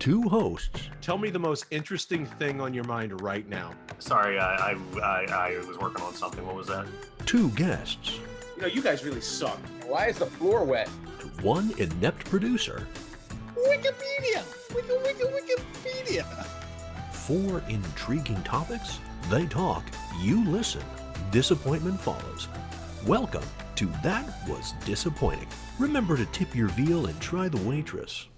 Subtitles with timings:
[0.00, 3.72] two hosts, Tell me the most interesting thing on your mind right now.
[3.98, 6.44] Sorry, I, I, I, I was working on something.
[6.46, 6.86] What was that?
[7.26, 8.18] two guests,
[8.56, 9.58] You know, you guys really suck.
[9.86, 10.88] Why is the floor wet?
[11.20, 12.86] and one inept producer.
[13.54, 14.42] Wikipedia!
[14.74, 16.24] Wiki, wiki, Wikipedia!
[17.12, 18.98] Four intriguing topics.
[19.28, 19.84] They talk,
[20.20, 20.82] you listen.
[21.30, 22.48] Disappointment follows.
[23.06, 23.44] Welcome
[23.76, 25.46] to That Was Disappointing.
[25.78, 28.28] Remember to tip your veal and try the waitress.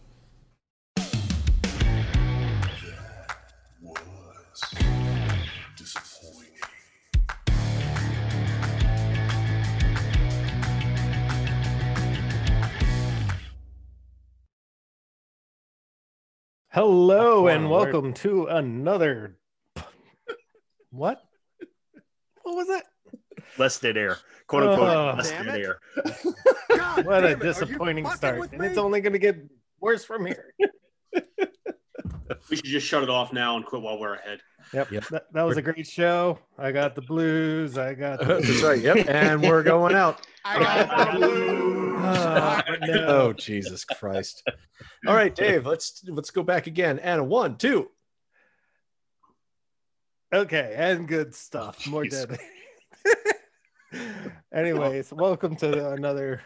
[16.75, 17.93] Hello and one word.
[17.93, 19.37] welcome to another.
[20.91, 21.21] What?
[22.43, 22.85] What was that?
[23.59, 24.17] Less dead air.
[24.47, 24.89] Quote unquote.
[24.89, 25.67] Oh, less dead it.
[25.67, 25.79] air.
[27.05, 29.37] What a disappointing start, and it's only going to get
[29.81, 30.55] worse from here.
[32.49, 34.41] We should just shut it off now and quit while we're ahead.
[34.73, 36.39] Yep, That, that was a great show.
[36.59, 37.77] I got the blues.
[37.77, 38.21] I got.
[38.21, 38.27] The...
[38.27, 38.81] That's right.
[38.81, 39.07] Yep.
[39.09, 40.27] And we're going out.
[40.45, 42.01] I got the blues.
[42.05, 43.07] Ah, no.
[43.07, 44.49] Oh Jesus Christ!
[45.07, 45.67] All right, Dave.
[45.67, 46.99] Let's let's go back again.
[46.99, 47.89] And a one, two.
[50.33, 51.87] Okay, and good stuff.
[51.87, 52.27] More Jeez.
[52.29, 52.41] dead.
[54.55, 56.41] Anyways, welcome to another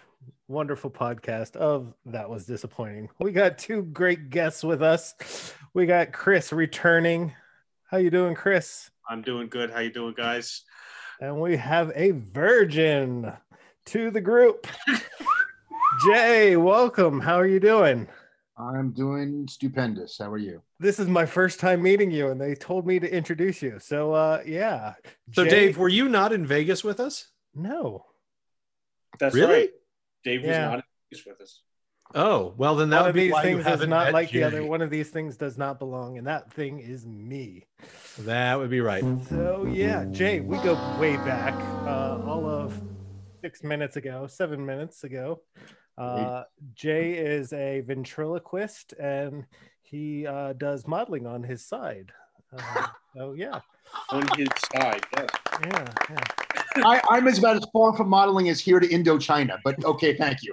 [0.49, 3.09] wonderful podcast of That Was Disappointing.
[3.19, 5.15] We got two great guests with us.
[5.75, 7.33] We got Chris returning.
[7.91, 8.91] How you doing, Chris?
[9.09, 9.71] I'm doing good.
[9.71, 10.63] How you doing, guys?
[11.21, 13.33] And we have a virgin
[13.87, 14.67] to the group.
[16.07, 17.21] Jay, welcome.
[17.21, 18.07] How are you doing?
[18.59, 20.19] I'm doing stupendous.
[20.19, 20.63] How are you?
[20.79, 23.79] This is my first time meeting you, and they told me to introduce you.
[23.79, 24.95] So, uh, yeah.
[25.33, 27.29] So, Jay- Dave, were you not in Vegas with us?
[27.55, 28.05] no.
[29.19, 29.55] That's Really?
[29.55, 29.71] right.
[30.27, 30.67] Dave was Yeah.
[30.69, 30.83] not in
[31.13, 31.63] Vegas with us.
[32.15, 34.13] Oh, well, then that One would of be these why things is haven't not met
[34.13, 34.65] like the other.
[34.65, 37.67] One of these things does not belong, and that thing is me.
[38.19, 39.05] That would be right.
[39.29, 41.55] So, yeah, Jay, we go way back.
[41.87, 42.81] Uh, all of
[43.41, 45.43] six minutes ago, seven minutes ago.
[45.97, 46.43] Uh,
[46.75, 49.47] Jay is a ventriloquist, and
[49.83, 52.13] he uh, does modeling on his side.
[52.57, 52.87] Uh,
[53.17, 53.61] so, yeah,
[54.11, 55.29] On his side, yes.
[55.63, 56.56] yeah, yeah.
[56.85, 60.43] I, I'm as about as far from modeling as here to Indochina, but okay, thank
[60.43, 60.53] you.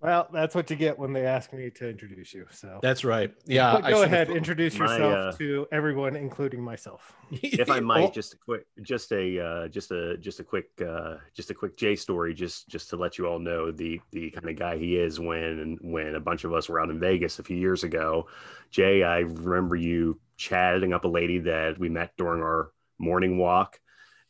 [0.00, 2.46] Well, that's what you get when they ask me to introduce you.
[2.50, 3.32] So, That's right.
[3.46, 3.72] Yeah.
[3.80, 7.12] but go ahead, thought- introduce My, yourself uh, to everyone, including myself.
[7.32, 10.68] If I Oh, might, just a quick, just a, uh, just a, just a quick,
[10.86, 14.30] uh, just a quick Jay story, just, just to let you all know the, the
[14.30, 15.18] kind of guy he is.
[15.18, 18.28] When, when a bunch of us were out in Vegas a few years ago,
[18.70, 23.80] Jay, I remember you chatting up a lady that we met during our morning walk.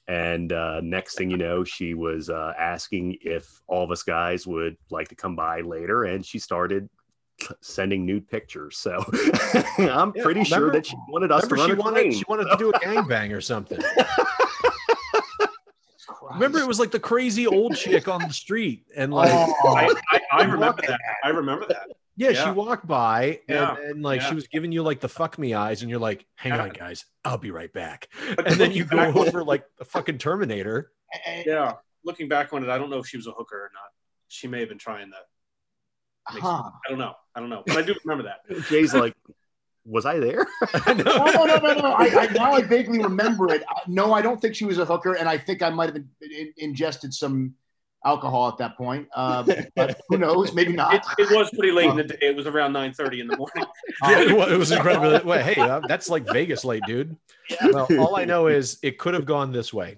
[0.07, 4.47] And uh, next thing you know, she was uh, asking if all of us guys
[4.47, 6.89] would like to come by later, and she started
[7.61, 8.77] sending nude pictures.
[8.77, 9.03] So
[9.79, 12.13] I'm Yeah, pretty sure that she wanted us Remember, to run she a wanted train.
[12.13, 13.81] she wanted to do a gangbang or something.
[16.35, 19.89] Remember, it was like the crazy old chick on the street, and like, Oh, I,
[20.13, 21.01] I, I remember that.
[21.23, 21.87] I remember that.
[22.17, 25.39] Yeah, she walked by, Yeah, and, and like she was giving you like the fuck
[25.39, 26.63] me eyes, and you're like, hang Yeah.
[26.63, 28.09] on, guys, I'll be right back.
[28.39, 30.93] And then you go over like the fucking Terminator.
[31.47, 31.75] Yeah.
[32.05, 33.91] Looking back on it, I don't know if she was a hooker or not.
[34.29, 35.25] She may have been trying that.
[36.27, 36.71] huh.
[36.87, 37.15] I don't know.
[37.35, 37.63] I don't know.
[37.67, 38.63] But I do remember that.
[38.69, 39.15] Jay's like,
[39.87, 40.47] was I there?
[40.87, 41.93] No, no, no, no, no.
[41.93, 43.63] I, I, now I vaguely remember it.
[43.63, 45.97] Uh, No, I don't think she was a hooker, and I think I might have
[45.97, 47.55] in, in, ingested some
[48.05, 49.09] alcohol at that point.
[49.15, 49.43] Uh,
[49.77, 50.53] but who knows?
[50.55, 51.05] Maybe not.
[51.19, 52.19] it was pretty late in the day.
[52.21, 53.65] It was around 9.30 in the morning.
[54.03, 55.29] Yeah, it wa- it was incredible.
[55.29, 57.17] Wait, hey, uh, that's like Vegas late, dude.
[57.73, 59.97] Well, all I know is it could have gone this way.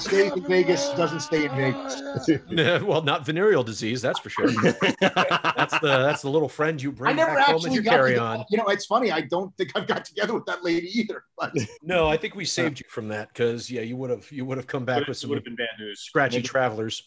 [0.00, 2.82] It stays in Vegas, doesn't stay in Vegas.
[2.84, 4.48] well, not venereal disease, that's for sure.
[4.50, 7.82] That's the that's the little friend you I bring never back home as actually you
[7.82, 8.44] carry together- on.
[8.50, 9.12] You know, it's funny.
[9.12, 11.24] I don't think I've got together with that lady either.
[11.38, 11.52] But
[11.82, 14.56] No, I think we saved you from that because yeah, you would have you would
[14.56, 16.00] have come back Would with some would have been bad news.
[16.00, 17.02] scratchy travelers.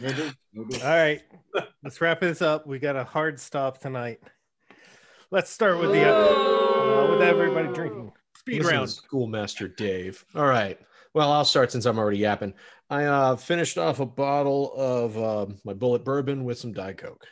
[0.00, 0.22] maybe,
[0.54, 0.82] maybe.
[0.82, 1.20] All right,
[1.84, 2.66] let's wrap this up.
[2.66, 4.20] We got a hard stop tonight.
[5.30, 8.12] Let's start with the uh, with everybody drinking.
[8.38, 8.90] Speed Listen round.
[8.90, 10.24] Schoolmaster Dave.
[10.34, 10.78] All right.
[11.18, 12.54] Well, I'll start since I'm already yapping.
[12.88, 17.26] I uh, finished off a bottle of uh, my Bulleit bourbon with some Diet Coke.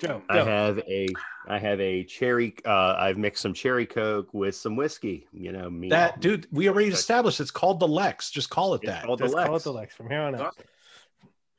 [0.00, 1.06] Joe, I have a,
[1.46, 2.56] I have a cherry.
[2.66, 5.28] Uh, I've mixed some cherry coke with some whiskey.
[5.32, 5.90] You know, me.
[5.90, 8.32] That dude, we already established it's called the Lex.
[8.32, 9.04] Just call it It's that.
[9.04, 10.56] called the Just call it the Lex from here on out.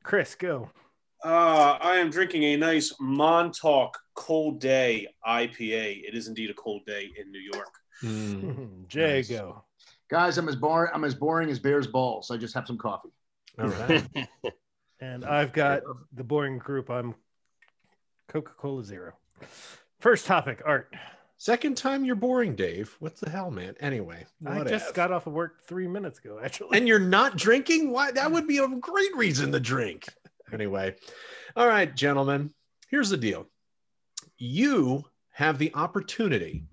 [0.04, 0.70] Chris, go.
[1.24, 6.04] Uh, I am drinking a nice Montauk Cold Day IPA.
[6.06, 7.72] It is indeed a cold day in New York.
[8.04, 9.30] Mm, Jay, Nice.
[9.30, 9.64] go.
[10.14, 10.92] Guys, I'm as boring.
[10.94, 12.30] I'm as boring as bear's balls.
[12.30, 13.10] I just have some coffee.
[13.58, 14.06] all right.
[15.00, 15.82] And I've got
[16.14, 17.16] the boring group I'm
[18.30, 19.14] Coca Cola Zero.
[20.00, 20.96] First topic, art.
[21.38, 22.96] Second time you're boring, Dave.
[23.00, 23.74] What the hell, man?
[23.82, 24.70] Anyway, I whatever.
[24.70, 26.78] just got off of work three minutes ago, actually.
[26.78, 27.90] and you're not drinking?
[27.90, 28.12] Why?
[28.12, 30.06] That would be a great reason to drink.
[30.54, 30.96] Anyway,
[31.56, 32.54] all right, gentlemen,
[32.88, 33.48] here's the deal.
[34.38, 36.66] You have the opportunity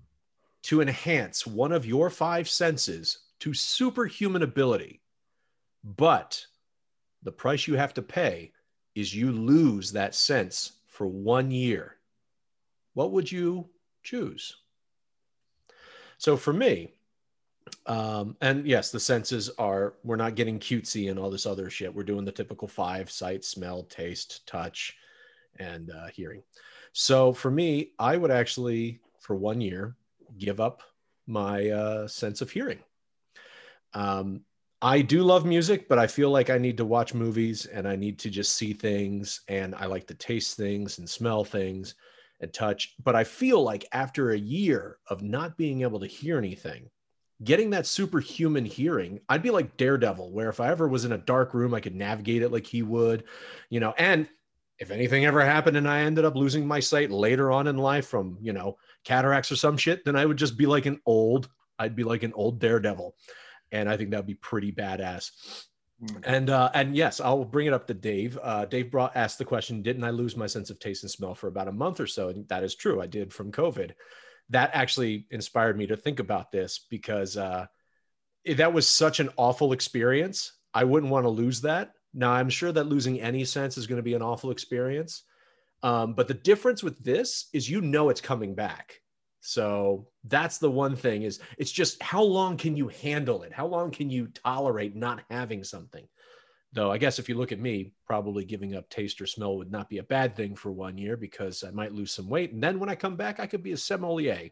[0.63, 5.01] to enhance one of your five senses to superhuman ability,
[5.83, 6.45] but
[7.23, 8.51] the price you have to pay
[8.95, 11.97] is you lose that sense for one year.
[12.93, 13.69] What would you
[14.03, 14.57] choose?
[16.17, 16.93] So for me,
[17.87, 21.93] um, and yes, the senses are, we're not getting cutesy and all this other shit.
[21.93, 24.97] We're doing the typical five sight, smell, taste, touch,
[25.57, 26.43] and uh, hearing.
[26.93, 29.95] So for me, I would actually, for one year,
[30.37, 30.83] give up
[31.25, 32.79] my uh, sense of hearing.
[33.93, 34.41] Um,
[34.81, 37.95] I do love music, but I feel like I need to watch movies and I
[37.95, 41.93] need to just see things and I like to taste things and smell things
[42.39, 42.95] and touch.
[43.03, 46.89] But I feel like after a year of not being able to hear anything,
[47.43, 51.17] getting that superhuman hearing, I'd be like Daredevil, where if I ever was in a
[51.17, 53.23] dark room, I could navigate it like he would,
[53.69, 53.93] you know.
[53.99, 54.27] And
[54.79, 58.07] if anything ever happened and I ended up losing my sight later on in life
[58.07, 61.49] from, you know, cataracts or some shit, then I would just be like an old,
[61.77, 63.15] I'd be like an old Daredevil.
[63.71, 65.31] And I think that'd be pretty badass.
[66.23, 68.39] And uh, and yes, I'll bring it up to Dave.
[68.41, 71.35] Uh, Dave brought asked the question: Didn't I lose my sense of taste and smell
[71.35, 72.29] for about a month or so?
[72.29, 73.01] And that is true.
[73.01, 73.91] I did from COVID.
[74.49, 77.67] That actually inspired me to think about this because uh,
[78.55, 80.53] that was such an awful experience.
[80.73, 81.93] I wouldn't want to lose that.
[82.13, 85.23] Now I'm sure that losing any sense is going to be an awful experience.
[85.83, 89.01] Um, but the difference with this is you know it's coming back.
[89.41, 93.51] So that's the one thing is it's just how long can you handle it?
[93.51, 96.07] How long can you tolerate not having something?
[96.73, 99.71] Though I guess if you look at me, probably giving up taste or smell would
[99.71, 102.53] not be a bad thing for one year because I might lose some weight.
[102.53, 104.51] And then when I come back, I could be a sommelier.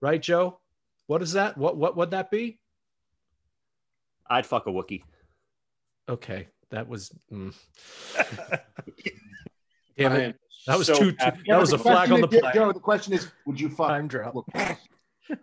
[0.00, 0.58] Right, Joe?
[1.06, 1.56] What is that?
[1.56, 2.58] What what would that be?
[4.28, 5.04] I'd fuck a Wookiee.
[6.08, 6.48] Okay.
[6.70, 7.54] That was mm.
[9.96, 10.40] Damn it.
[10.68, 11.40] Am That was so too, happy.
[11.48, 12.52] that was a flag on the question play.
[12.54, 14.34] Joe, the question is, would you fuck Time drop.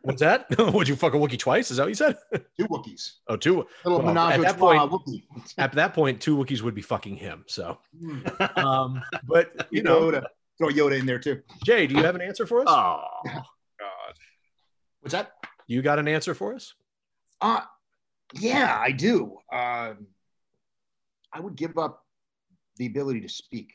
[0.03, 0.45] What's that?
[0.75, 1.71] Would you fuck a Wookiee twice?
[1.71, 2.15] Is that what you said?
[2.59, 3.13] two Wookiees?
[3.27, 3.65] Oh, two.
[3.83, 5.23] Little Well, menage at that point- Wookiee.
[5.57, 7.43] At that point, two Wookiees would be fucking him.
[7.47, 7.79] So,
[8.57, 10.25] um, but you know, Yoda.
[10.59, 11.41] Throw Yoda in there too.
[11.65, 12.67] Jay, do you have an answer for us?
[12.69, 14.13] Oh, God.
[14.99, 15.31] What's that?
[15.65, 16.75] You got an answer for us?
[17.41, 17.61] Uh
[18.35, 19.37] yeah, I do.
[19.51, 20.05] Um,
[21.33, 22.05] I would give up
[22.77, 23.73] the ability to speak.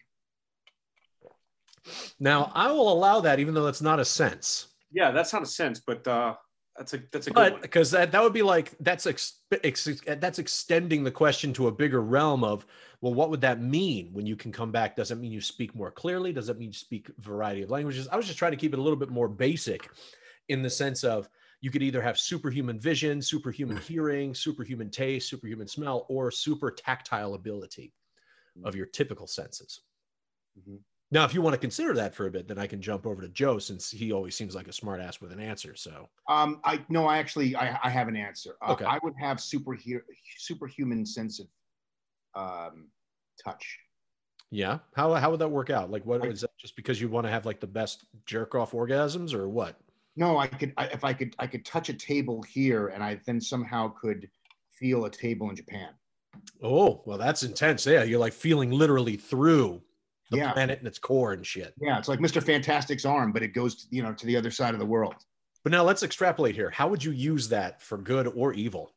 [2.18, 4.68] Now, I will allow that, even though that's not a sense.
[4.92, 6.34] Yeah, that's not a sense, but uh,
[6.76, 7.60] that's a that's a good But one.
[7.62, 11.72] because that, that would be like that's ex, ex, that's extending the question to a
[11.72, 12.66] bigger realm of
[13.00, 14.96] well, what would that mean when you can come back?
[14.96, 16.32] Does it mean you speak more clearly?
[16.32, 18.08] Does it mean you speak variety of languages?
[18.08, 19.90] I was just trying to keep it a little bit more basic
[20.48, 21.28] in the sense of
[21.60, 27.34] you could either have superhuman vision, superhuman hearing, superhuman taste, superhuman smell, or super tactile
[27.34, 27.92] ability
[28.64, 29.80] of your typical senses.
[30.58, 30.78] Mhm.
[31.12, 33.23] Now, if you want to consider that for a bit, then I can jump over
[33.23, 35.76] to Joe since he always seems like a smart ass with an answer.
[35.76, 38.56] So Um, I no, I actually I, I have an answer.
[38.61, 38.85] Uh, Okay.
[38.85, 39.79] I would have super
[40.38, 41.47] superhuman sense of
[42.35, 42.88] um,
[43.43, 43.79] touch.
[44.50, 44.79] Yeah.
[44.94, 45.91] How how would that work out?
[45.91, 46.50] Like, what I- is that?
[46.58, 49.81] Just because you want to have like the best jerk off orgasms, or what?
[50.17, 53.20] No, I could I, if I could I could touch a table here, and I
[53.27, 54.29] then somehow could
[54.70, 55.91] feel a table in Japan.
[56.63, 57.86] Oh, well, that's intense.
[57.86, 59.82] Yeah, you're like feeling literally through
[60.30, 60.52] the Yeah.
[60.52, 61.74] planet and its core and shit.
[61.80, 62.42] Yeah, it's like Mr.
[62.42, 65.14] Fantastic's arm, but it goes to, you know to the other side of the world.
[65.62, 66.70] But now let's extrapolate here.
[66.70, 68.94] How would you use that for good or evil?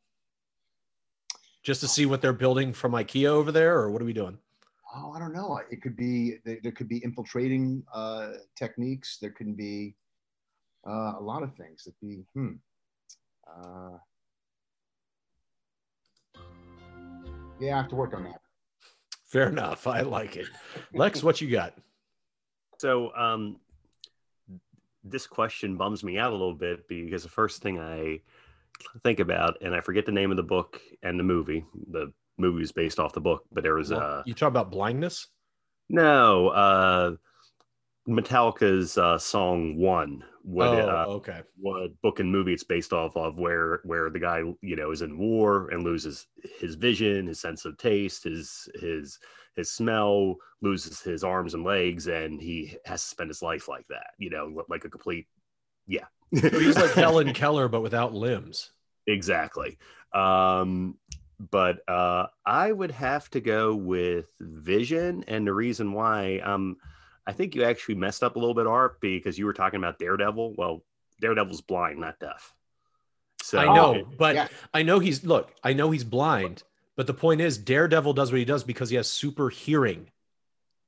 [1.63, 4.37] Just to see what they're building from IKEA over there, or what are we doing?
[4.95, 5.59] Oh, I don't know.
[5.69, 9.17] It could be there, could be infiltrating uh, techniques.
[9.19, 9.95] There can be
[10.87, 11.83] uh, a lot of things.
[11.85, 12.53] It'd be hmm.
[13.47, 13.97] Uh,
[17.59, 18.41] yeah, I have to work on that.
[19.29, 19.87] Fair enough.
[19.87, 20.47] I like it.
[20.93, 21.73] Lex, what you got?
[22.79, 23.57] so um,
[25.03, 28.21] this question bums me out a little bit because the first thing I
[29.03, 31.65] think about, and I forget the name of the book and the movie.
[31.91, 35.27] The movie is based off the book, but there was uh, you talk about blindness.
[35.89, 37.15] no uh,
[38.09, 41.41] Metallica's uh, song "One." What, oh, uh, okay.
[41.57, 45.01] what book and movie it's based off of where where the guy you know is
[45.03, 46.25] in war and loses
[46.59, 49.19] his vision his sense of taste his his
[49.55, 53.85] his smell loses his arms and legs and he has to spend his life like
[53.89, 55.27] that you know like a complete
[55.85, 58.71] yeah So he's like Helen Keller, but without limbs.
[59.07, 59.77] exactly
[60.13, 60.97] um
[61.51, 66.77] but uh i would have to go with vision and the reason why um
[67.29, 69.99] I think you actually messed up a little bit, Art, because you were talking about
[69.99, 70.55] Daredevil.
[70.57, 70.83] Well,
[71.21, 72.55] Daredevil's blind, not deaf.
[73.43, 74.47] So I know, oh, but yeah.
[74.73, 75.53] I know he's look.
[75.63, 76.63] I know he's blind,
[76.97, 80.09] but the point is, Daredevil does what he does because he has super hearing.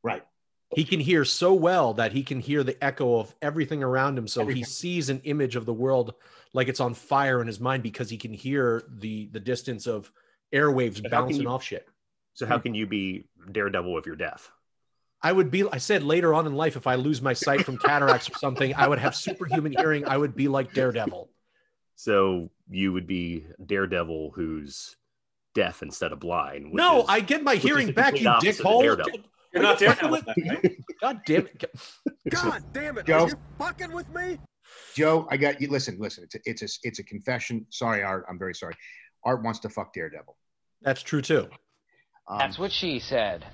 [0.02, 0.24] Right.
[0.74, 4.28] He can hear so well that he can hear the echo of everything around him.
[4.28, 6.16] So he sees an image of the world
[6.54, 10.12] like it's on fire in his mind because he can hear the the distance of
[10.52, 11.88] airwaves But how can bouncing you- off shit.
[12.34, 12.64] So how hmm.
[12.64, 14.52] can you be Daredevil if you're deaf?
[15.24, 15.68] I would be.
[15.72, 18.74] I said later on in life, if I lose my sight from cataracts or something,
[18.76, 20.08] I would have superhuman hearing.
[20.08, 21.30] I would be like Daredevil.
[21.96, 24.96] So you would be Daredevil who's
[25.54, 26.74] deaf instead of blind.
[26.74, 28.84] no, is- I get my hearing back, you opposite dickhole.
[29.54, 29.96] You're not Are you there.
[29.96, 30.26] fucking with-
[31.02, 31.66] God damn it!
[32.30, 33.06] God damn it.
[33.06, 33.24] Joe.
[33.26, 34.40] Are you fucking with me?
[34.96, 35.68] Joe, I got you.
[35.70, 36.24] Listen, listen.
[36.24, 37.66] It's a, it's a, it's a confession.
[37.70, 38.26] Sorry, Art.
[38.30, 38.74] I'm very sorry.
[39.26, 40.36] Art wants to fuck Daredevil.
[40.82, 41.50] That's true too.
[42.30, 43.46] Um, That's what she said.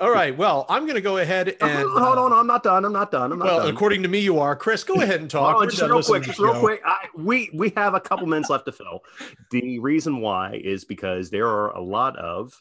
[0.00, 0.36] All right.
[0.36, 2.84] Well, I'm going to go ahead and hold on, uh, I'm not done.
[2.84, 3.30] I'm not done.
[3.30, 3.68] I'm not Well, done.
[3.72, 4.56] according to me, you are.
[4.56, 5.62] Chris, go ahead and talk.
[5.70, 6.82] Just real quick, just real quick.
[6.84, 9.00] I, we we have a couple minutes left to fill.
[9.52, 12.60] The reason why is because there are a lot of,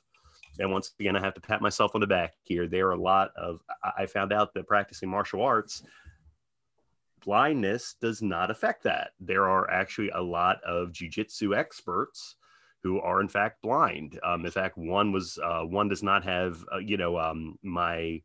[0.59, 2.67] and once again, I have to pat myself on the back here.
[2.67, 3.61] There are a lot of.
[3.83, 5.81] I I found out that practicing martial arts,
[7.25, 9.11] blindness does not affect that.
[9.19, 12.35] There are actually a lot of jujitsu experts
[12.83, 14.19] who are in fact blind.
[14.23, 16.63] Um, in fact, one was uh, one does not have.
[16.73, 18.21] Uh, you know, um, my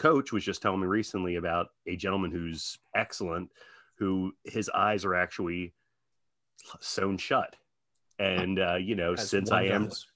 [0.00, 3.50] coach was just telling me recently about a gentleman who's excellent
[3.98, 5.74] who his eyes are actually
[6.80, 7.54] sewn shut
[8.18, 10.06] and uh, you know As since i am does.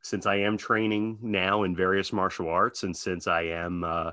[0.00, 4.12] since i am training now in various martial arts and since i am uh,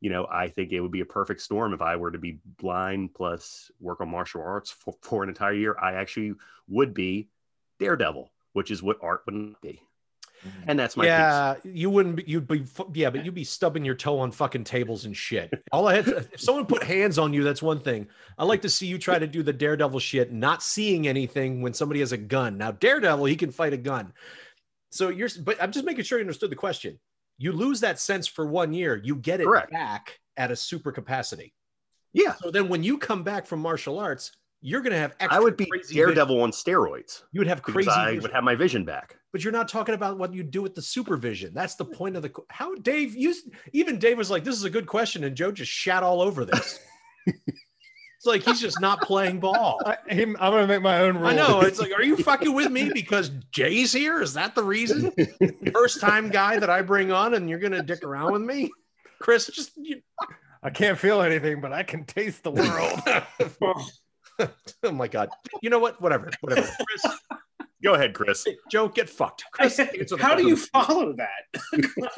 [0.00, 2.38] you know i think it would be a perfect storm if i were to be
[2.58, 6.32] blind plus work on martial arts for, for an entire year i actually
[6.68, 7.28] would be
[7.78, 9.82] daredevil which is what art would not be
[10.44, 10.70] mm-hmm.
[10.70, 11.08] and that's my piece.
[11.08, 12.16] yeah, you wouldn't.
[12.16, 12.64] Be, you'd be.
[12.94, 15.52] Yeah, but you'd be stubbing your toe on fucking tables and shit.
[15.72, 16.04] All I had.
[16.06, 18.08] To, if someone put hands on you, that's one thing.
[18.38, 21.74] I like to see you try to do the daredevil shit, not seeing anything when
[21.74, 22.56] somebody has a gun.
[22.56, 24.12] Now, daredevil, he can fight a gun.
[24.90, 25.28] So you're.
[25.42, 26.98] But I'm just making sure you understood the question.
[27.36, 29.00] You lose that sense for one year.
[29.02, 29.72] You get it Correct.
[29.72, 31.52] back at a super capacity.
[32.12, 34.32] yeah So then, when you come back from martial arts,
[34.66, 35.12] you're gonna have.
[35.20, 36.06] Extra i would be crazy vision.
[36.06, 37.90] daredevil on steroids You would have because crazy.
[37.90, 38.22] i vision.
[38.22, 40.80] would have my vision back but you're not talking about what you do with the
[40.80, 41.52] supervision.
[41.52, 43.34] That's the point of the how Dave you
[43.72, 46.44] even Dave was like, "This is a good question," and Joe just shat all over
[46.44, 46.78] this.
[47.26, 49.80] it's like he's just not playing ball.
[49.84, 51.32] I, him, I'm gonna make my own rules.
[51.32, 51.62] I know.
[51.62, 54.22] It's like, are you fucking with me because Jay's here?
[54.22, 55.10] Is that the reason?
[55.72, 58.70] First time guy that I bring on, and you're gonna dick around with me,
[59.20, 59.48] Chris?
[59.48, 60.00] Just you,
[60.62, 63.00] I can't feel anything, but I can taste the world.
[64.82, 65.28] oh my god.
[65.62, 66.00] You know what?
[66.00, 66.30] Whatever.
[66.40, 66.68] Whatever.
[66.88, 67.16] Chris,
[67.82, 69.44] go ahead chris Joe, get fucked.
[69.52, 72.10] Chris, answer the How do you follow that?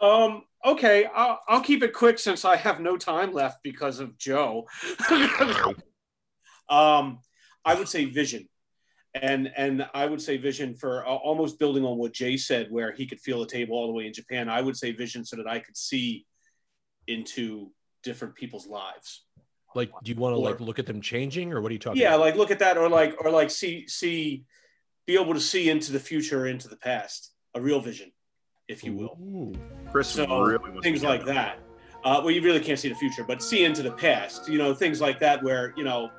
[0.00, 0.42] um.
[0.66, 4.66] Okay, I'll, I'll keep it quick since I have no time left because of Joe.
[6.70, 7.18] um,
[7.66, 8.48] I would say vision,
[9.14, 12.92] and and I would say vision for uh, almost building on what Jay said, where
[12.92, 14.48] he could feel a table all the way in Japan.
[14.48, 16.24] I would say vision so that I could see
[17.06, 17.70] into
[18.02, 19.24] different people's lives.
[19.74, 22.00] Like, do you want to like look at them changing, or what are you talking?
[22.00, 22.20] yeah about?
[22.20, 24.44] like look at that or like or like see see
[25.06, 28.10] be able to see into the future into the past a real vision
[28.68, 29.52] if you will Ooh.
[29.90, 31.58] chris so really things like that
[32.04, 34.72] uh, well you really can't see the future but see into the past you know
[34.74, 36.10] things like that where you know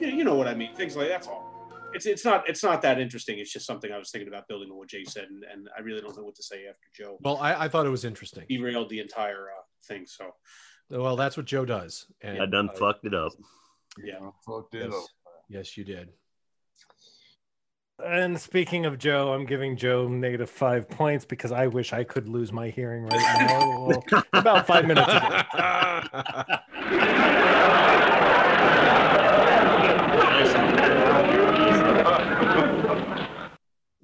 [0.00, 2.82] you, you know what i mean things like that's all it's it's not it's not
[2.82, 5.44] that interesting it's just something i was thinking about building on what jay said and,
[5.52, 7.90] and i really don't know what to say after joe Well, I, I thought it
[7.90, 8.44] was interesting.
[8.48, 10.30] derailed the entire uh, thing so
[11.00, 12.06] Well, that's what Joe does.
[12.20, 13.32] And I done uh, fucked it up.
[14.02, 15.06] yeah fucked it Yes, up.
[15.48, 16.08] yes, you did.
[18.04, 22.28] And speaking of Joe, I'm giving Joe negative five points because I wish I could
[22.28, 23.78] lose my hearing right now.
[23.82, 25.42] Well, about five minutes ago.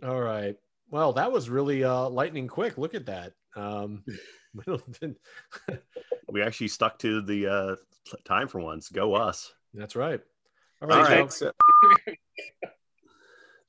[0.02, 0.57] All right.
[0.90, 2.78] Well, that was really uh, lightning quick.
[2.78, 3.33] Look at that.
[3.57, 4.04] Um,
[4.67, 5.14] we
[6.31, 7.76] We actually stuck to the uh,
[8.25, 8.90] time for once.
[8.90, 9.52] Go us.
[9.73, 10.21] that's right.
[10.83, 11.09] All All right.
[11.11, 11.25] right.
[11.25, 11.28] Joe.
[11.28, 11.47] So,
[11.83, 11.93] all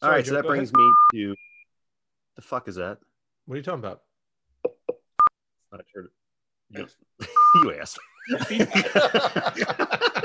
[0.01, 0.25] Sorry, right.
[0.25, 0.75] So that brings ahead.
[0.75, 1.35] me to
[2.35, 2.99] the fuck is that?
[3.45, 4.01] What are you talking about?
[5.71, 6.09] Not sure.
[6.69, 6.87] You,
[7.63, 7.99] you asked.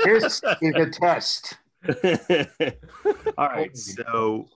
[0.05, 1.57] This is a test.
[3.37, 3.75] All right.
[3.75, 4.47] So,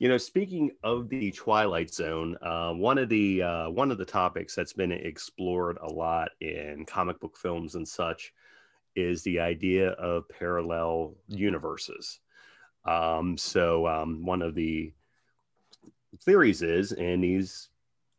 [0.00, 4.04] you know, speaking of the Twilight Zone, uh, one of the uh, one of the
[4.06, 8.32] topics that's been explored a lot in comic book films and such
[8.96, 12.18] is the idea of parallel universes.
[12.86, 14.90] Um, so, um, one of the
[16.24, 17.68] theories is, in these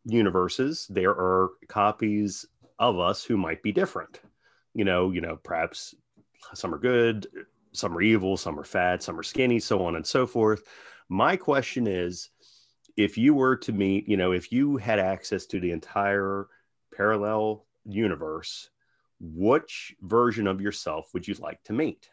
[0.06, 2.46] universes, there are copies
[2.78, 4.22] of us who might be different.
[4.76, 5.96] You know, you know, perhaps
[6.54, 7.26] some are good,
[7.72, 10.62] some are evil, some are fat, some are skinny, so on and so forth.
[11.12, 12.30] My question is
[12.96, 16.48] if you were to meet, you know, if you had access to the entire
[16.96, 18.70] parallel universe,
[19.20, 22.10] which version of yourself would you like to meet?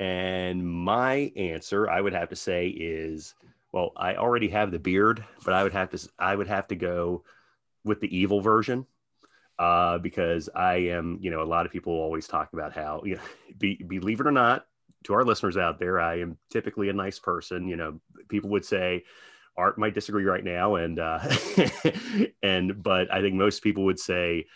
[0.00, 3.36] And my answer, I would have to say, is
[3.70, 6.74] well, I already have the beard, but I would have to I would have to
[6.74, 7.22] go
[7.84, 8.86] with the evil version
[9.56, 13.14] uh, because I am, you know, a lot of people always talk about how, you
[13.14, 13.22] know,
[13.56, 14.66] be, believe it or not,
[15.04, 17.68] to our listeners out there, I am typically a nice person.
[17.68, 19.04] You know, people would say
[19.56, 21.20] Art might disagree right now, and uh,
[22.42, 24.46] and but I think most people would say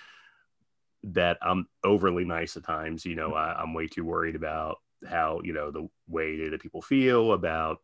[1.05, 3.05] that I'm overly nice at times.
[3.05, 6.83] You know, I, I'm way too worried about how you know the way that people
[6.83, 7.79] feel about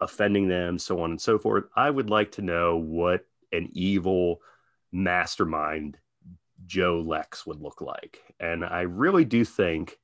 [0.00, 1.64] offending them, so on and so forth.
[1.74, 4.40] I would like to know what an evil
[4.92, 5.96] mastermind
[6.66, 8.22] Joe Lex would look like.
[8.40, 9.98] And I really do think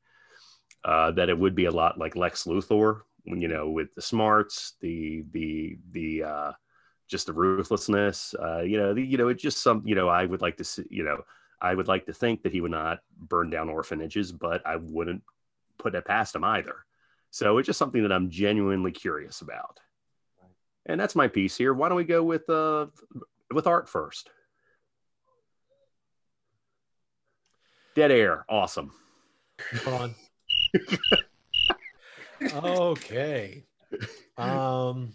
[0.84, 4.74] uh, that it would be a lot like Lex Luthor, you know, with the smarts,
[4.80, 6.52] the the the uh,
[7.08, 8.34] just the ruthlessness.
[8.40, 9.82] Uh, you know, the, you know, it's just some.
[9.84, 10.84] You know, I would like to see.
[10.90, 11.24] You know,
[11.60, 15.22] I would like to think that he would not burn down orphanages, but I wouldn't
[15.78, 16.84] put it past him either.
[17.30, 19.80] So it's just something that I'm genuinely curious about.
[20.86, 21.72] And that's my piece here.
[21.72, 22.86] Why don't we go with uh
[23.50, 24.30] with art first?
[27.94, 28.92] Dead air, awesome.
[29.58, 30.14] Come on.
[32.54, 33.64] Okay.
[34.36, 35.12] Um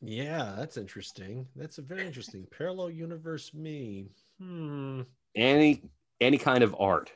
[0.00, 1.46] yeah, that's interesting.
[1.56, 2.46] That's a very interesting.
[2.56, 4.10] Parallel universe me.
[4.40, 5.02] Hmm.
[5.34, 5.82] Any
[6.20, 7.12] any kind of art.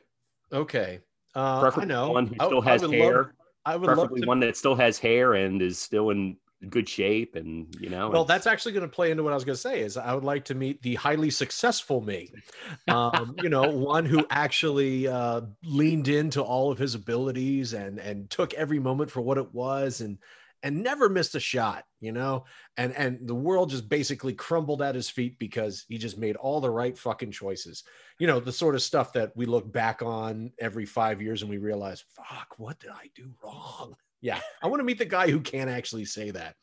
[0.52, 1.00] Okay.
[1.34, 2.10] Uh, I know.
[2.10, 3.16] one who still I has would hair.
[3.16, 3.30] Love,
[3.64, 6.36] I would love Preferably to one that still has hair and is still in
[6.68, 9.44] good shape and you know Well, that's actually going to play into what I was
[9.44, 9.80] going to say.
[9.80, 12.30] Is I would like to meet the highly successful me,
[12.88, 18.30] um, you know, one who actually uh, leaned into all of his abilities and and
[18.30, 20.18] took every moment for what it was, and
[20.62, 22.44] and never missed a shot, you know,
[22.76, 26.60] and and the world just basically crumbled at his feet because he just made all
[26.60, 27.84] the right fucking choices,
[28.18, 31.50] you know, the sort of stuff that we look back on every five years and
[31.50, 33.94] we realize, fuck, what did I do wrong?
[34.24, 36.54] Yeah, I want to meet the guy who can't actually say that.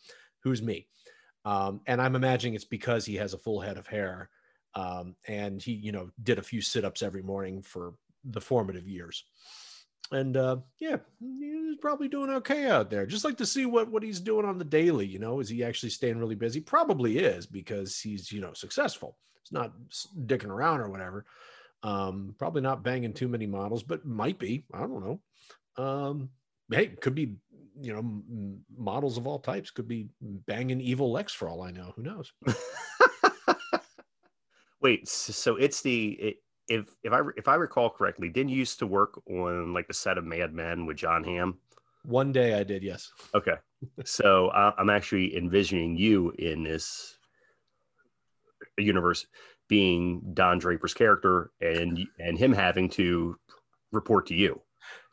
[0.45, 0.87] Who's me?
[1.43, 4.29] Um, and I'm imagining it's because he has a full head of hair,
[4.75, 9.25] um, and he, you know, did a few sit-ups every morning for the formative years.
[10.11, 13.05] And uh, yeah, he's probably doing okay out there.
[13.05, 15.05] Just like to see what what he's doing on the daily.
[15.05, 16.59] You know, is he actually staying really busy?
[16.59, 19.17] Probably is because he's you know successful.
[19.41, 19.73] It's not
[20.25, 21.25] dicking around or whatever.
[21.83, 24.65] Um, probably not banging too many models, but might be.
[24.73, 25.21] I don't know.
[25.83, 26.29] Um,
[26.71, 27.35] hey, could be
[27.79, 28.21] you know
[28.75, 29.69] models of all types.
[29.69, 31.93] Could be banging evil Lex for all I know.
[31.95, 32.33] Who knows?
[34.81, 36.35] wait so it's the it,
[36.69, 39.93] if if i if i recall correctly didn't you used to work on like the
[39.93, 41.57] set of mad men with john hamm
[42.05, 43.11] One day I did, yes.
[43.35, 43.55] okay
[44.05, 47.17] so i'm actually envisioning you in this
[48.77, 49.25] universe
[49.67, 53.37] being don draper's character and and him having to
[53.91, 54.61] report to you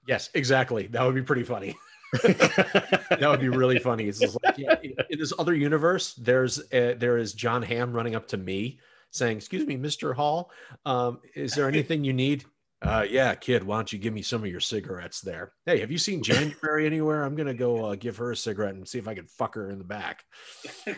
[0.06, 0.86] Yes, exactly.
[0.88, 1.76] That would be pretty funny.
[2.22, 4.04] that would be really funny.
[4.04, 7.92] It's just like yeah, in, in this other universe, there's uh there is John Hamm
[7.92, 8.78] running up to me
[9.10, 10.14] saying, "Excuse me, Mr.
[10.14, 10.50] Hall,
[10.84, 12.44] um, is there anything you need?"
[12.82, 15.52] Uh, yeah, kid, why don't you give me some of your cigarettes there?
[15.64, 17.24] Hey, have you seen January anywhere?
[17.24, 19.70] I'm gonna go uh, give her a cigarette and see if I can fuck her
[19.70, 20.24] in the back.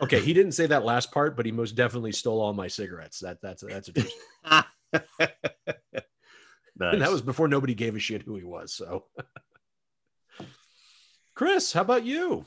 [0.00, 3.18] Okay, he didn't say that last part, but he most definitely stole all my cigarettes.
[3.18, 4.04] That that's that's a true.
[4.04, 4.62] story.
[6.92, 8.72] And that was before nobody gave a shit who he was.
[8.72, 9.06] So,
[11.34, 12.46] Chris, how about you?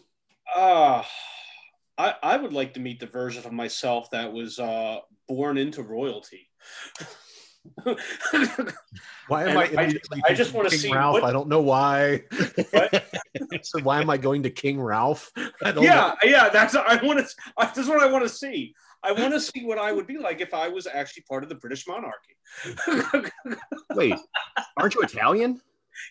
[0.55, 1.03] Uh,
[2.01, 5.83] I, I would like to meet the version of myself that was uh, born into
[5.83, 6.47] royalty.
[9.27, 9.61] Why am And I?
[9.61, 11.13] I- immediately I just wanna see Ralph.
[11.13, 12.23] what- I don't know why.
[13.63, 15.31] So why am I going to King Ralph?
[15.63, 17.25] I don't yeah, yeah, that's I want to.
[17.57, 18.73] That's what I want to see.
[19.03, 21.49] I want to see what I would be like if I was actually part of
[21.49, 22.35] the British monarchy.
[23.95, 24.15] wait
[24.77, 25.61] aren't you italian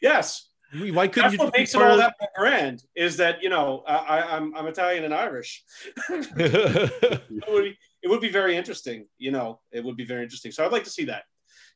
[0.03, 0.50] yes, know.
[0.73, 1.39] Why couldn't that's you?
[1.39, 2.85] what makes it all that more grand.
[2.95, 5.65] Is that you know I, I, I'm I'm Italian and Irish.
[6.09, 9.07] it, would be, it would be very interesting.
[9.19, 10.53] You know, it would be very interesting.
[10.53, 11.25] So I'd like to see that,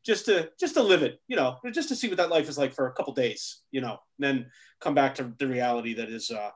[0.07, 1.21] just to just to live it.
[1.27, 3.63] You know, just to see what that life is like for a couple days.
[3.73, 4.47] You know, and then
[4.81, 6.51] come back to the reality that is uh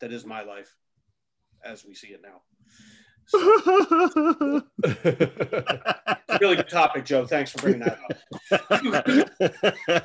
[0.00, 0.74] that is my life,
[1.64, 2.42] as we see it now.
[3.26, 3.38] So,
[6.40, 7.24] really good topic, Joe.
[7.26, 7.98] Thanks for bringing that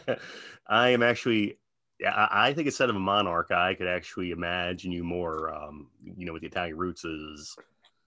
[0.07, 0.19] up.
[0.69, 1.57] I am actually,
[1.99, 5.87] yeah, I I think instead of a monarch, I could actually imagine you more, um,
[6.03, 7.57] you know, with the Italian roots is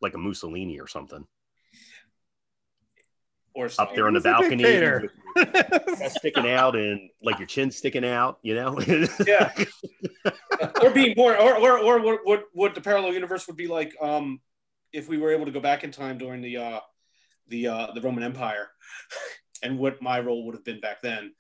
[0.01, 1.27] like a Mussolini or something
[3.55, 4.65] Or up there on the balcony,
[6.09, 8.39] sticking out and like your chin sticking out.
[8.43, 8.81] You know.
[9.27, 9.53] Yeah.
[10.83, 13.95] or being born, or or, or what, what what the parallel universe would be like
[14.01, 14.41] um,
[14.93, 16.81] if we were able to go back in time during the uh,
[17.49, 18.69] the uh, the Roman Empire,
[19.63, 21.33] and what my role would have been back then.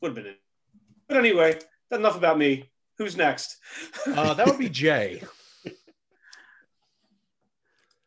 [0.00, 0.40] Would have been it.
[1.08, 1.58] But anyway,
[1.90, 2.70] enough about me.
[2.98, 3.56] Who's next?
[4.06, 5.22] Uh, that would be Jay.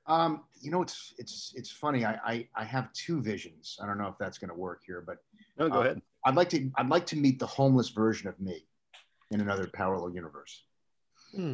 [0.08, 2.06] Um, you know, it's it's it's funny.
[2.06, 3.78] I I, I have two visions.
[3.82, 5.18] I don't know if that's going to work here, but
[5.58, 6.02] no, go Uh, ahead.
[6.26, 8.68] I'd like to I'd like to meet the homeless version of me
[9.32, 10.64] in another parallel universe.
[11.36, 11.54] Hmm.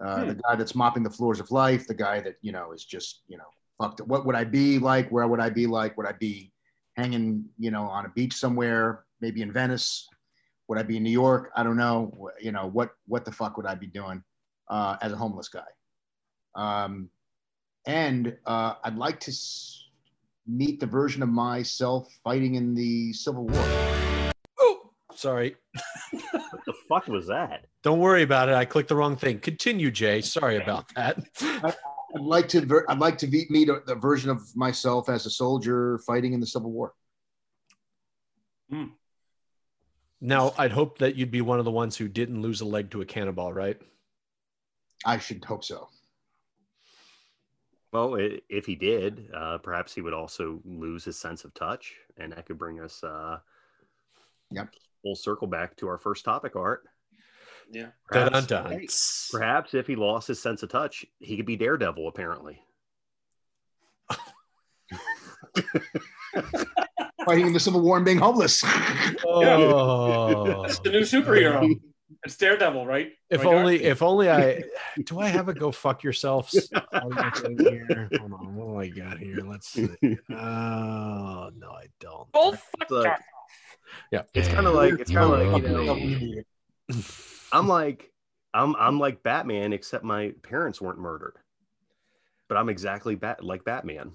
[0.00, 2.84] Uh, The guy that's mopping the floors of life, the guy that you know is
[2.84, 3.44] just you know
[3.78, 4.00] fucked.
[4.00, 5.10] What would I be like?
[5.10, 5.96] Where would I be like?
[5.98, 6.52] Would I be
[6.96, 10.08] hanging you know on a beach somewhere, maybe in Venice?
[10.68, 11.50] Would I be in New York?
[11.56, 12.30] I don't know.
[12.40, 14.22] You know what what the fuck would I be doing
[14.68, 15.64] uh, as a homeless guy?
[16.54, 17.10] Um,
[17.86, 19.84] and uh, I'd like to s-
[20.46, 24.32] meet the version of myself fighting in the Civil War.
[24.60, 25.56] Oh, sorry.
[26.12, 27.66] What the fuck was that?
[27.82, 28.54] Don't worry about it.
[28.54, 29.38] I clicked the wrong thing.
[29.38, 30.20] Continue, Jay.
[30.20, 31.18] Sorry about that.
[31.42, 31.74] I'd
[32.20, 35.30] like to ver- I'd like to be- meet a, the version of myself as a
[35.30, 36.94] soldier fighting in the Civil War.
[40.20, 42.90] Now, I'd hope that you'd be one of the ones who didn't lose a leg
[42.90, 43.80] to a cannonball, right?
[45.04, 45.88] I should hope so.
[47.92, 52.32] Well, if he did, uh, perhaps he would also lose his sense of touch, and
[52.32, 53.38] that could bring us uh,
[54.52, 54.74] Yep.
[55.02, 56.84] full circle back to our first topic, Art.
[57.72, 57.90] Yeah.
[58.12, 58.72] Dun, Perhaps, dun, dun.
[58.80, 58.88] hey,
[59.30, 62.06] perhaps if he lost his sense of touch, he could be Daredevil.
[62.08, 62.60] Apparently,
[67.24, 68.64] Fighting in the Civil War and being homeless.
[69.32, 71.78] Oh, That's the new superhero.
[72.24, 73.12] It's Daredevil, right?
[73.30, 73.84] if Right, only, Art?
[73.84, 74.62] if only I.
[75.04, 76.62] Do I have a go fuck yourself thing
[77.58, 78.08] here?
[78.18, 79.38] Hold on, what do I got here?
[79.46, 79.88] Let's see.
[80.30, 82.28] Oh no, I don't.
[82.34, 83.18] It's like-
[84.10, 86.44] Yeah, it's kind of like it's kind of like you
[86.88, 86.96] know,
[87.52, 88.12] I'm like
[88.52, 91.36] I'm I'm like Batman, except my parents weren't murdered,
[92.48, 94.12] but I'm exactly bat like Batman.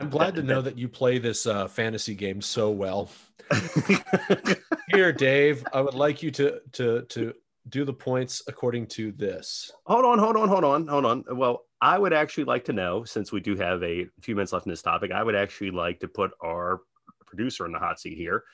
[0.00, 3.10] I'm glad to know that you play this uh, fantasy game so well.
[4.90, 7.34] Here, Dave, I would like you to to to
[7.68, 9.70] do the points according to this.
[9.84, 11.24] hold on, hold on, hold on, hold on.
[11.32, 14.66] Well, I would actually like to know, since we do have a few minutes left
[14.66, 16.80] in this topic, I would actually like to put our
[17.26, 18.44] producer in the hot seat here,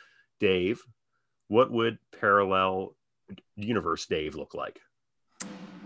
[0.40, 0.83] Dave.
[1.48, 2.96] What would parallel
[3.57, 4.80] universe Dave look like?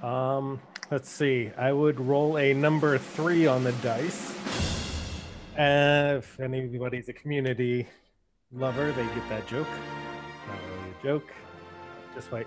[0.03, 1.51] Um, let's see.
[1.57, 4.33] I would roll a number three on the dice.
[5.59, 7.87] Uh, if anybody's a community
[8.53, 9.67] lover, they get that joke.
[10.47, 11.33] Not really a joke.
[12.15, 12.47] Just wait.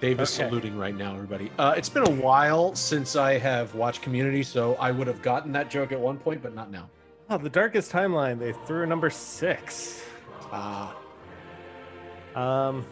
[0.00, 0.48] Dave is Okay.
[0.48, 1.50] saluting right now, everybody.
[1.58, 5.50] Uh, it's been a while since I have watched Community, so I would have gotten
[5.52, 6.88] that joke at one point, but not now.
[7.30, 8.38] Oh, the darkest timeline.
[8.38, 10.04] They threw a number six.
[10.52, 10.94] Ah,
[12.36, 12.84] Um,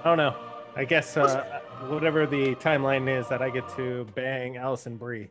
[0.00, 0.36] I don't know.
[0.76, 5.30] I guess uh, whatever the timeline is, that I get to bang Alison Brie.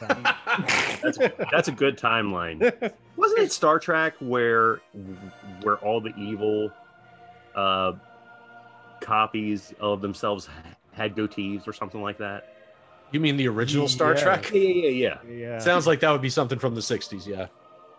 [0.00, 1.18] That's
[1.52, 2.60] that's a good timeline.
[3.16, 4.80] Wasn't it Star Trek where
[5.62, 6.70] where all the evil
[7.54, 7.92] uh,
[9.00, 10.48] copies of themselves
[10.92, 12.50] had goatees or something like that?
[13.12, 14.20] you mean the original Star Yeah.
[14.22, 14.50] Trek?
[14.52, 15.58] Yeah, yeah, yeah, yeah.
[15.60, 17.26] Sounds like that would be something from the '60s.
[17.26, 17.46] Yeah.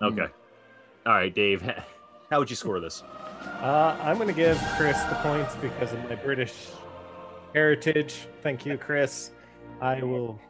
[0.01, 0.08] yeah.
[0.08, 0.28] Okay.
[1.06, 1.62] All right, Dave.
[2.30, 3.04] How would you score this?
[3.62, 6.54] Uh, I'm going to give Chris the points because of my British
[7.55, 8.27] heritage.
[8.43, 9.31] Thank you, Chris.
[9.79, 10.41] I will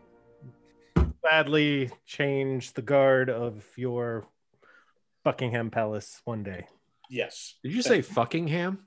[1.22, 4.28] gladly change the guard of your
[5.24, 6.66] Buckingham Palace one day.
[7.08, 7.56] yes.
[7.64, 8.80] Did you say fuckingham?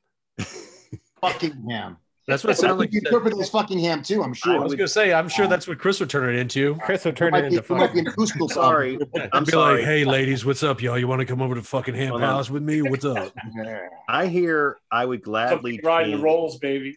[1.22, 1.98] Fuckingham.
[2.29, 2.93] That's what it I sounded like.
[2.93, 3.07] you you said.
[3.09, 4.23] interpret it as Fuckingham too.
[4.23, 4.55] I'm sure.
[4.55, 6.75] I was gonna say, I'm sure um, that's what Chris would turn it into.
[6.85, 8.29] Chris will It turn might it be, into it might be fun.
[8.43, 8.99] an Sorry,
[9.33, 9.77] I'm Be sorry.
[9.79, 10.99] like, hey, ladies, what's up, y'all?
[10.99, 12.29] You want to come over to fucking Ham Hold on.
[12.29, 12.83] Palace with me?
[12.83, 13.33] What's up?
[14.09, 16.97] I hear I would gladly riding the change- rolls, baby.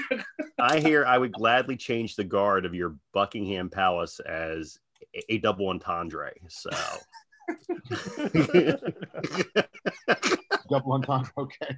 [0.58, 4.78] I hear I would gladly change the guard of your Buckingham Palace as
[5.14, 6.32] a, a double entendre.
[6.48, 6.70] So
[10.70, 11.30] Double entendre.
[11.36, 11.76] Okay.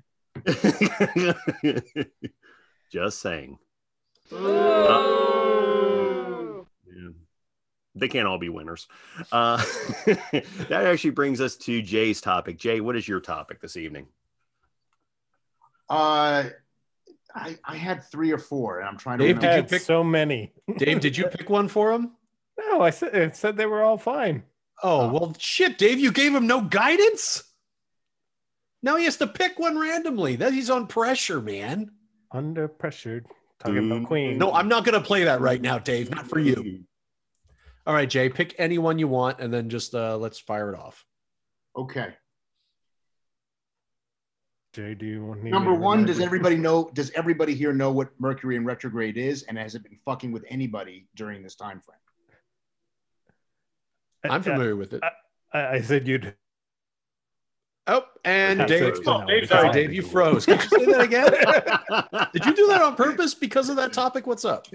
[2.96, 3.58] Just saying.
[4.32, 5.02] Yeah.
[7.94, 8.88] They can't all be winners.
[9.30, 9.58] Uh,
[10.06, 12.58] that actually brings us to Jay's topic.
[12.58, 14.06] Jay, what is your topic this evening?
[15.90, 16.44] Uh,
[17.34, 19.26] I I had three or four, and I'm trying to.
[19.26, 19.56] Dave, remember.
[19.56, 20.52] did you pick- so many.
[20.78, 22.12] Dave, did you pick one for him?
[22.58, 24.42] No, I said, it said they were all fine.
[24.82, 27.42] Oh, well, shit, Dave, you gave him no guidance.
[28.82, 30.36] Now he has to pick one randomly.
[30.36, 31.90] That he's on pressure, man.
[32.36, 33.24] Under pressure.
[33.58, 34.36] Talking about Queen.
[34.36, 36.10] No, I'm not going to play that right now, Dave.
[36.10, 36.84] Not for you.
[37.86, 40.78] All right, Jay, pick any one you want, and then just uh, let's fire it
[40.78, 41.02] off.
[41.74, 42.14] Okay.
[44.74, 46.90] Jay, do you want Number to one, does everybody know?
[46.92, 50.44] Does everybody here know what Mercury in retrograde is, and has it been fucking with
[50.50, 51.96] anybody during this time frame?
[54.30, 55.02] I'm familiar with it.
[55.54, 56.34] I, I said you'd.
[57.88, 58.94] Oh, and have Dave.
[59.06, 59.46] Oh, Dave.
[59.46, 59.72] Sorry, Sorry.
[59.72, 60.44] Dave, you froze.
[60.44, 62.28] Could you say that again?
[62.32, 64.26] Did you do that on purpose because of that topic?
[64.26, 64.66] What's up?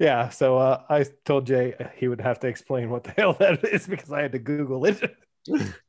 [0.00, 3.64] Yeah, so uh, I told Jay he would have to explain what the hell that
[3.64, 5.16] is because I had to Google it.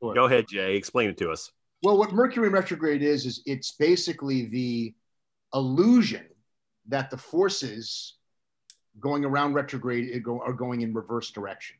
[0.01, 0.75] Go ahead, Jay.
[0.75, 1.51] Explain it to us.
[1.81, 4.93] Well, what Mercury retrograde is, is it's basically the
[5.53, 6.25] illusion
[6.88, 8.15] that the forces
[8.99, 11.77] going around retrograde are are going in reverse direction.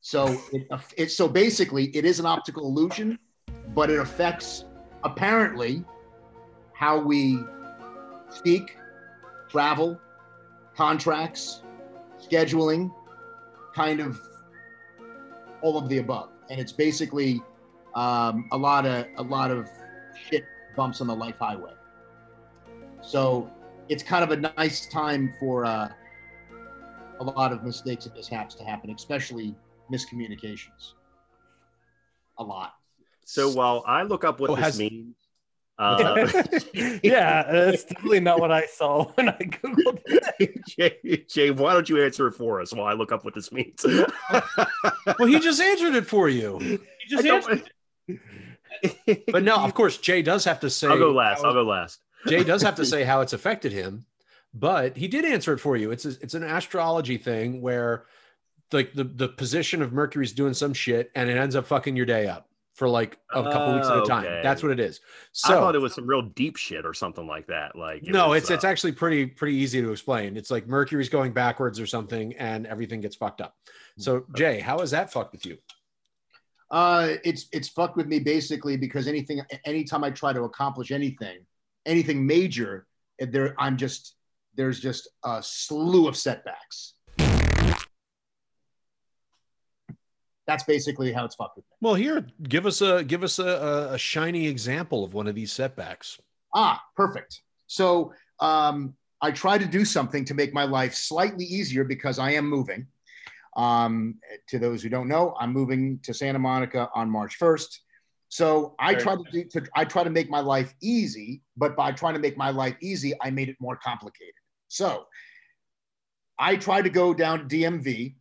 [0.00, 3.18] So it, it so basically it is an optical illusion,
[3.74, 4.64] but it affects
[5.02, 5.84] apparently
[6.72, 7.38] how we
[8.28, 8.76] speak,
[9.48, 10.00] travel,
[10.76, 11.62] contracts,
[12.20, 12.92] scheduling,
[13.74, 14.20] kind of
[15.62, 16.30] all of the above.
[16.50, 17.42] And it's basically
[17.94, 19.68] um, a lot of a lot of
[20.28, 20.44] shit
[20.76, 21.72] bumps on the life highway.
[23.00, 23.50] So
[23.88, 25.88] it's kind of a nice time for uh,
[27.20, 29.54] a lot of mistakes and mishaps to happen, especially
[29.92, 30.94] miscommunications.
[32.38, 32.74] A lot.
[33.24, 35.14] So while I look up what Oh, this has- means,
[35.78, 36.28] uh,
[37.02, 40.60] yeah, that's definitely not what I saw when I Googled it.
[40.68, 43.50] Jay, Jay, why don't you answer it for us while I look up what this
[43.50, 43.84] means?
[43.84, 46.58] Well, he just answered it for you.
[46.60, 46.78] You
[47.18, 47.70] I just don't- answered.
[49.32, 50.88] But no, of course, Jay does have to say.
[50.88, 51.42] I'll go last.
[51.42, 52.00] how- I'll go last.
[52.28, 54.06] Jay does have to say how it's affected him,
[54.54, 55.90] but he did answer it for you.
[55.90, 58.04] It's a, it's an astrology thing where,
[58.72, 62.06] like the the position of Mercury's doing some shit, and it ends up fucking your
[62.06, 64.24] day up for like a couple weeks at a time.
[64.24, 64.40] Okay.
[64.42, 65.00] That's what it is.
[65.44, 67.76] I thought So it was some real deep shit or something like that.
[67.76, 70.36] Like it no, was, it's it's uh, actually pretty pretty easy to explain.
[70.36, 73.54] It's like Mercury's going backwards or something, and everything gets fucked up.
[73.96, 75.56] So Jay, how is that fucked with you?
[76.70, 81.46] Uh, it's it's fucked with me basically because anything, anytime I try to accomplish anything,
[81.86, 82.86] anything major,
[83.20, 84.16] there I'm just
[84.56, 86.93] there's just a slew of setbacks.
[90.46, 91.76] That's basically how it's fucked with me.
[91.80, 95.34] Well, here, give us a give us a, a, a shiny example of one of
[95.34, 96.20] these setbacks.
[96.54, 97.42] Ah, perfect.
[97.66, 102.32] So um, I try to do something to make my life slightly easier because I
[102.32, 102.86] am moving.
[103.56, 104.16] Um,
[104.48, 107.78] to those who don't know, I'm moving to Santa Monica on March 1st.
[108.28, 111.76] So I Very try to do to I try to make my life easy, but
[111.76, 114.34] by trying to make my life easy, I made it more complicated.
[114.68, 115.06] So
[116.38, 118.16] I tried to go down to DMV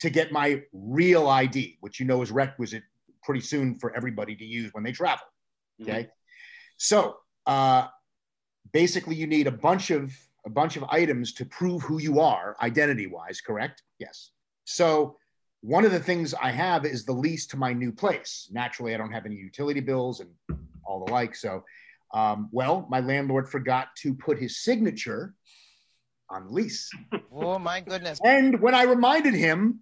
[0.00, 2.82] to get my real ID, which you know is requisite
[3.22, 5.24] pretty soon for everybody to use when they travel.
[5.82, 6.08] Okay.
[6.76, 7.88] So uh,
[8.72, 10.12] basically, you need a bunch of
[10.46, 13.40] a bunch of items to prove who you are, identity wise.
[13.40, 13.82] Correct?
[13.98, 14.30] Yes.
[14.64, 15.16] So
[15.60, 18.48] one of the things I have is the lease to my new place.
[18.50, 20.30] Naturally, I don't have any utility bills and
[20.84, 21.34] all the like.
[21.34, 21.64] So,
[22.14, 25.34] um, well, my landlord forgot to put his signature
[26.30, 26.90] on the lease.
[27.32, 28.20] Oh my goodness.
[28.24, 29.80] And when I reminded him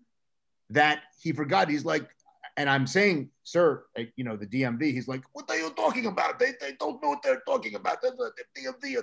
[0.71, 2.09] that he forgot, he's like,
[2.57, 3.85] and I'm saying, sir,
[4.17, 6.39] you know, the DMV, he's like, what are you talking about?
[6.39, 8.03] They, they don't know what they're talking about.
[8.03, 8.97] DMV.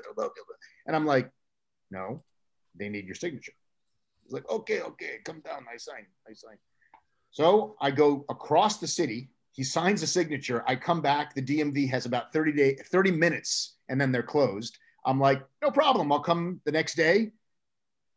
[0.86, 1.32] And I'm like,
[1.90, 2.24] no,
[2.76, 3.54] they need your signature.
[4.24, 5.66] He's like, okay, okay, come down.
[5.74, 6.06] I sign.
[6.28, 6.58] I sign.
[7.32, 9.30] So I go across the city.
[9.52, 10.64] He signs a signature.
[10.68, 11.34] I come back.
[11.34, 14.78] The DMV has about 30 day, 30 minutes, and then they're closed.
[15.06, 16.12] I'm like, no problem.
[16.12, 17.32] I'll come the next day,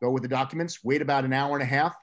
[0.01, 1.95] go with the documents, wait about an hour and a half.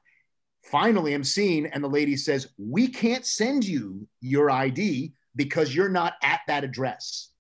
[0.71, 5.89] Finally, I'm seen, and the lady says, We can't send you your ID because you're
[5.89, 7.31] not at that address.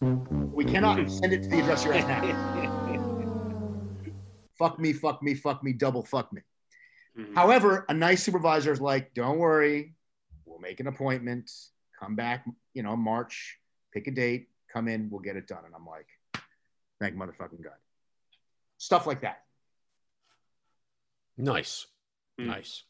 [0.00, 2.22] We cannot send it to the address you're at now.
[4.58, 6.42] fuck me, fuck me, fuck me, double fuck me.
[7.18, 7.34] Mhm.
[7.34, 9.94] However, a nice supervisor is like, don't worry,
[10.44, 11.50] we'll make an appointment,
[11.98, 13.58] come back, you know, March,
[13.92, 15.64] pick a date, come in, we'll get it done.
[15.66, 16.06] And I'm like,
[17.00, 17.72] thank motherfucking God.
[18.78, 19.42] Stuff like that.
[21.36, 21.86] Nice,
[22.38, 22.46] Hmm.
[22.48, 22.84] nice.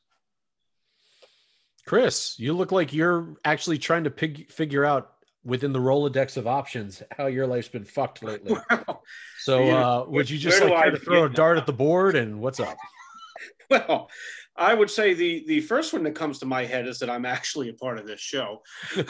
[1.86, 5.10] Chris, you look like you're actually trying to pig- figure out
[5.44, 8.56] within the Rolodex of options how your life's been fucked lately.
[8.70, 9.02] Well,
[9.40, 11.66] So, You know, uh, would you just like I care to throw a dart at
[11.66, 12.76] the board and what's up?
[13.70, 14.08] well,
[14.54, 17.24] I would say the the first one that comes to my head is that I'm
[17.26, 18.62] actually a part of this show.
[18.94, 19.08] that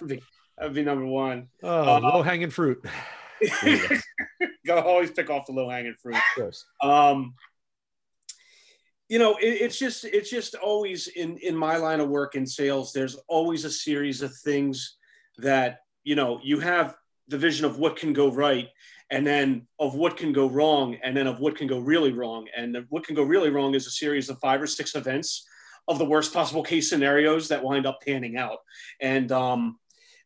[0.00, 0.22] would be
[0.56, 1.48] that would be number one.
[1.62, 2.82] Oh, Uh, low hanging fruit.
[4.66, 6.16] Go always pick off the low hanging fruit.
[6.34, 6.64] Chris.
[6.82, 7.34] Um,
[9.08, 12.46] you know, it, it's just it's just always in in my line of work in
[12.46, 12.92] sales.
[12.92, 14.96] There's always a series of things
[15.38, 16.96] that you know you have
[17.28, 18.68] the vision of what can go right
[19.10, 22.46] and then of what can go wrong and then of what can go really wrong
[22.56, 25.46] and what can go really wrong is a series of five or six events
[25.86, 28.58] of the worst possible case scenarios that wind up panning out
[29.00, 29.78] and um,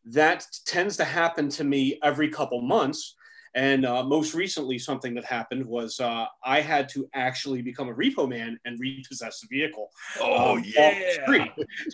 [0.05, 3.15] that tends to happen to me every couple months
[3.55, 7.95] and uh, most recently something that happened was uh, i had to actually become a
[7.95, 11.47] repo man and repossess a vehicle Oh um, yeah,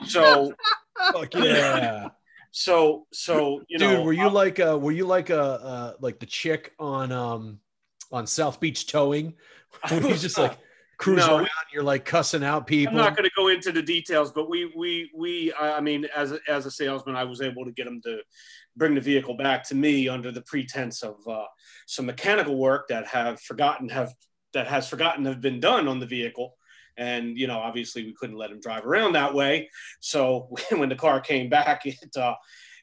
[0.06, 0.52] so
[1.12, 2.08] Fuck yeah,
[2.50, 3.98] so so you dude.
[3.98, 7.12] know were you uh, like uh were you like a uh, like the chick on
[7.12, 7.60] um
[8.10, 9.34] on South Beach towing?
[9.90, 10.58] When you just like
[10.98, 11.36] cruise No.
[11.36, 12.90] around, you're like cussing out people.
[12.90, 16.32] I'm not going to go into the details, but we we we I mean, as
[16.32, 18.20] a, as a salesman, I was able to get them to
[18.76, 21.44] bring the vehicle back to me under the pretense of uh,
[21.86, 24.12] some mechanical work that have forgotten have
[24.52, 26.56] that has forgotten have been done on the vehicle.
[26.96, 29.70] And you know, obviously, we couldn't let him drive around that way.
[30.00, 32.34] So when the car came back, it uh,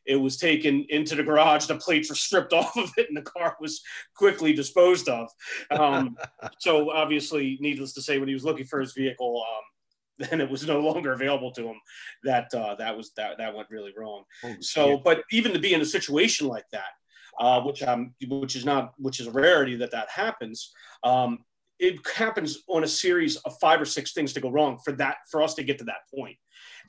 [0.06, 1.65] it was taken into the garage.
[1.65, 3.82] The plates were stripped off of it, and the car was
[4.15, 5.30] quickly disposed of.
[5.72, 6.18] Um,
[6.60, 10.50] so obviously, needless to say, when he was looking for his vehicle, um, then it
[10.50, 11.80] was no longer available to him.
[12.24, 14.24] That uh, that was that that went really wrong.
[14.60, 16.91] So, but even to be in a situation like that,
[17.39, 20.74] uh, which I'm, which is not, which is a rarity that that happens.
[21.04, 21.39] Um,
[21.78, 25.18] it happens on a series of five or six things to go wrong for that
[25.30, 26.38] for us to get to that point,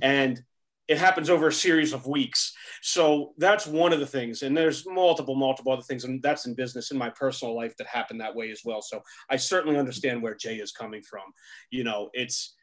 [0.00, 0.40] and
[0.88, 2.52] it happens over a series of weeks.
[2.80, 6.54] So that's one of the things, and there's multiple, multiple other things, and that's in
[6.54, 8.82] business, in my personal life that happened that way as well.
[8.82, 11.24] So I certainly understand where Jay is coming from.
[11.70, 12.54] You know, it's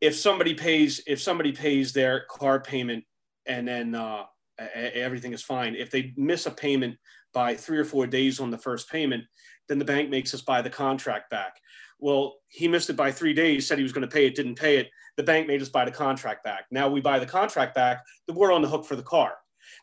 [0.00, 3.04] if somebody pays if somebody pays their car payment
[3.46, 4.24] and then uh,
[4.74, 5.74] everything is fine.
[5.74, 6.96] If they miss a payment
[7.32, 9.24] by three or four days on the first payment,
[9.68, 11.54] then the bank makes us buy the contract back.
[12.02, 14.56] Well, he missed it by three days, said he was going to pay it, didn't
[14.56, 14.90] pay it.
[15.16, 16.64] The bank made us buy the contract back.
[16.72, 19.34] Now we buy the contract back, then we're on the hook for the car.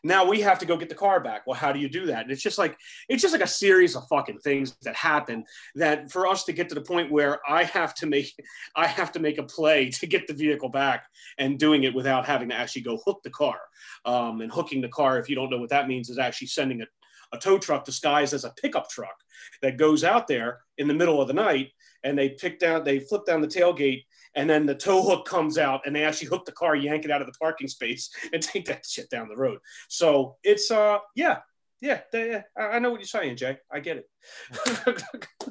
[0.04, 1.46] Now we have to go get the car back.
[1.46, 2.22] Well, how do you do that?
[2.22, 2.76] And it's just like
[3.08, 5.44] it's just like a series of fucking things that happen
[5.76, 8.34] that for us to get to the point where I have to make
[8.76, 11.06] I have to make a play to get the vehicle back
[11.38, 13.58] and doing it without having to actually go hook the car.
[14.04, 16.82] Um, and hooking the car, if you don't know what that means, is actually sending
[16.82, 16.86] a,
[17.32, 19.16] a tow truck disguised as a pickup truck
[19.62, 21.70] that goes out there in the middle of the night
[22.04, 25.58] and they pick down, they flip down the tailgate and then the tow hook comes
[25.58, 28.42] out and they actually hook the car, yank it out of the parking space and
[28.42, 29.58] take that shit down the road.
[29.88, 31.38] So it's, uh, yeah,
[31.80, 33.58] yeah, they, I I know what you're saying, Jay.
[33.70, 35.02] I get it.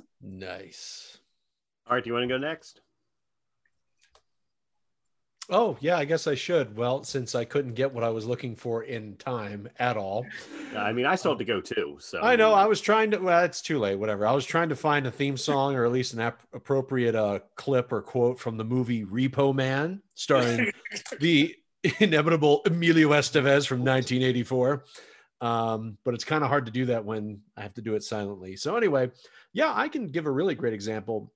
[0.22, 1.18] Nice.
[1.88, 2.82] All right, do you want to go next?
[5.52, 6.78] Oh, yeah, I guess I should.
[6.78, 10.28] Well, since I couldn't get what I was looking for in time at all.
[10.78, 11.98] I mean, I still have to go too.
[12.00, 14.28] So I know I was trying to, well, it's too late, whatever.
[14.28, 17.40] I was trying to find a theme song or at least an ap- appropriate uh,
[17.56, 20.72] clip or quote from the movie Repo Man, starring
[21.20, 21.56] the
[22.00, 24.84] inevitable Emilio Estevez from 1984.
[25.42, 28.04] Um, but it's kind of hard to do that when I have to do it
[28.04, 28.56] silently.
[28.56, 29.10] So, anyway,
[29.54, 31.32] yeah, I can give a really great example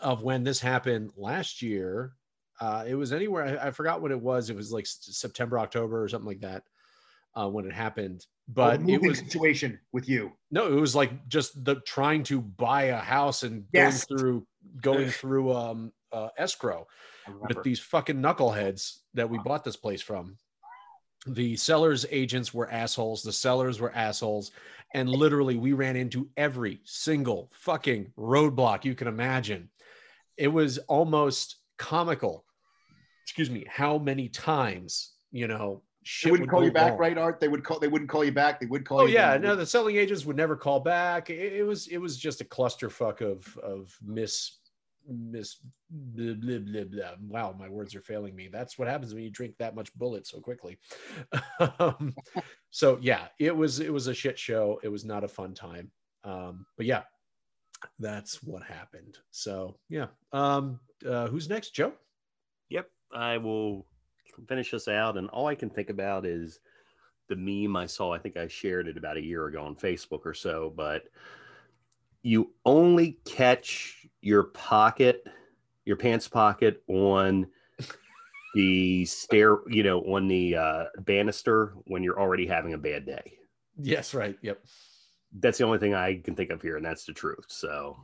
[0.00, 2.14] of when this happened last year.
[2.64, 4.48] Uh, it was anywhere, I, I forgot what it was.
[4.48, 6.62] It was like September, October, or something like that
[7.34, 8.24] uh, when it happened.
[8.48, 10.32] But Oh, it moving was situation with you.
[10.50, 14.06] no, it was like just the trying to buy a house and Yes.
[14.06, 14.46] going through
[14.80, 16.86] going through um uh, escrow
[17.42, 20.38] with these fucking knuckleheads that we bought this place from.
[21.26, 24.52] The sellers agents were assholes, the sellers were assholes,
[24.94, 29.68] and literally we ran into every single fucking roadblock you can imagine.
[30.38, 32.44] It was almost comical.
[33.24, 35.82] Excuse me, how many times, you know,
[36.22, 36.98] They wouldn't would call you back, wrong.
[36.98, 37.40] right, Art?
[37.40, 37.78] They would call.
[37.78, 38.60] They wouldn't call you back.
[38.60, 39.14] They would call Oh you.
[39.14, 41.30] yeah, no, the selling agents would never call back.
[41.30, 44.58] It, it was it was just a clusterfuck of of miss
[45.08, 45.56] miss
[45.90, 47.14] blah, blah, blah, blah.
[47.28, 48.48] Wow, my words are failing me.
[48.52, 50.78] That's what happens when you drink that much Bulleit so quickly.
[51.78, 52.14] um,
[52.70, 54.80] so yeah, it was it was a shit show.
[54.82, 55.90] It was not a fun time.
[56.24, 57.02] Um, but yeah,
[57.98, 59.16] that's what happened.
[59.30, 61.92] So yeah, um, uh, who's next, Joe?
[63.14, 63.86] Yep, I will
[64.48, 66.60] finish this out, and all I can think about is
[67.28, 68.12] the meme I saw.
[68.12, 71.04] I think I shared it about a year ago on Facebook or so, but
[72.22, 75.26] you only catch your pocket,
[75.84, 77.46] your pants pocket on
[78.54, 83.34] the stair, you know, on the uh, banister when you're already having a bad day.
[83.80, 84.36] Yes, right.
[84.42, 84.64] Yep.
[85.40, 87.46] That's the only thing I can think of here, and that's the truth.
[87.48, 87.96] So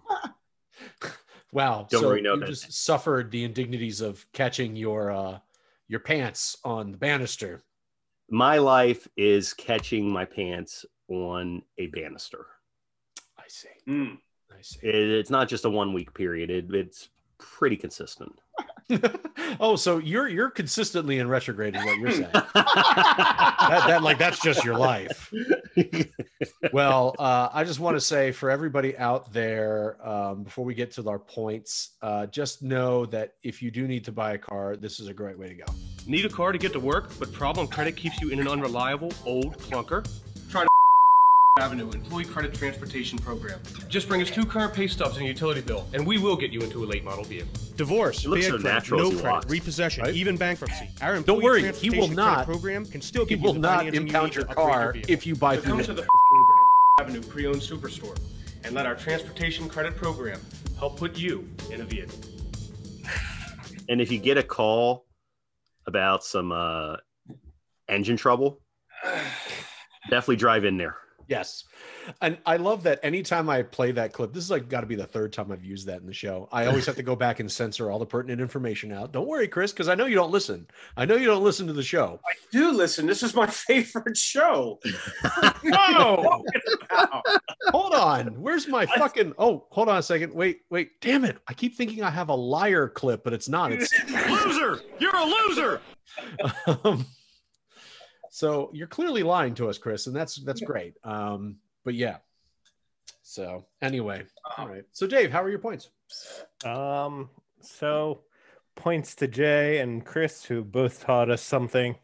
[1.52, 1.86] Wow.
[1.90, 5.38] Don't so worry, no, you that- just suffered the indignities of catching your uh
[5.88, 7.62] your pants on the banister.
[8.28, 12.46] my life is catching my pants on a banister.
[13.36, 13.68] I see.
[13.88, 14.18] Mm.
[14.52, 14.78] I see.
[14.86, 16.48] It, it's not just a one week period.
[16.50, 18.32] It, it's pretty consistent.
[19.60, 22.28] oh, so you're you're consistently in retrograde, is what you're saying.
[22.32, 25.32] that, that like that's just your life.
[26.72, 30.90] Well, uh, I just want to say for everybody out there, um, before we get
[30.92, 34.76] to our points, uh, just know that if you do need to buy a car,
[34.76, 35.64] this is a great way to go.
[36.06, 39.12] Need a car to get to work, but problem credit keeps you in an unreliable,
[39.24, 40.06] old clunker?
[41.60, 43.60] Try Avenue Employee Credit Transportation Program.
[43.86, 46.52] Just bring us two current pay stubs and a utility bill, and we will get
[46.52, 47.52] you into a late model vehicle.
[47.76, 49.50] Divorce, It looks bad so credit, natural no as he credit, walks.
[49.50, 50.14] repossession, Right?
[50.14, 50.88] even bankruptcy.
[51.02, 54.06] Our Don't worry, he will not- program can still He will you not financing you
[54.06, 55.86] impound your to upgrade your car if you buy So through come this.
[55.88, 56.64] to the program,
[57.00, 58.18] Avenue Pre-Owned Superstore,
[58.64, 60.40] and let our transportation credit program
[60.78, 62.18] help put you in a vehicle.
[63.90, 65.04] And if you get a call
[65.86, 66.96] about some uh,
[67.86, 68.60] engine trouble,
[70.08, 70.96] definitely drive in there.
[71.30, 71.62] Yes.
[72.22, 74.96] And I love that anytime I play that clip, this is like got to be
[74.96, 76.48] the third time I've used that in the show.
[76.50, 79.12] I always have to go back and censor all the pertinent information out.
[79.12, 80.66] Don't worry, Chris, because I know you don't listen.
[80.96, 82.18] I know you don't listen to the show.
[82.28, 83.06] I do listen.
[83.06, 84.80] This is my favorite show.
[85.62, 86.42] Wow.
[87.68, 88.40] hold on.
[88.40, 89.34] Where's my fucking?
[89.38, 90.32] Oh, hold on a second.
[90.32, 91.00] Wait, wait.
[91.00, 91.38] Damn it!
[91.48, 93.70] I keep thinking I have a liar clip, but it's not.
[93.72, 94.80] It's Loser!
[94.98, 95.80] You're a loser!
[96.84, 97.04] um,
[98.40, 100.94] so you're clearly lying to us, Chris, and that's that's great.
[101.04, 102.16] Um, but yeah.
[103.20, 104.24] So anyway,
[104.56, 104.84] all right.
[104.92, 105.90] So Dave, how are your points?
[106.64, 107.28] Um,
[107.60, 108.22] so
[108.76, 111.96] points to Jay and Chris, who both taught us something.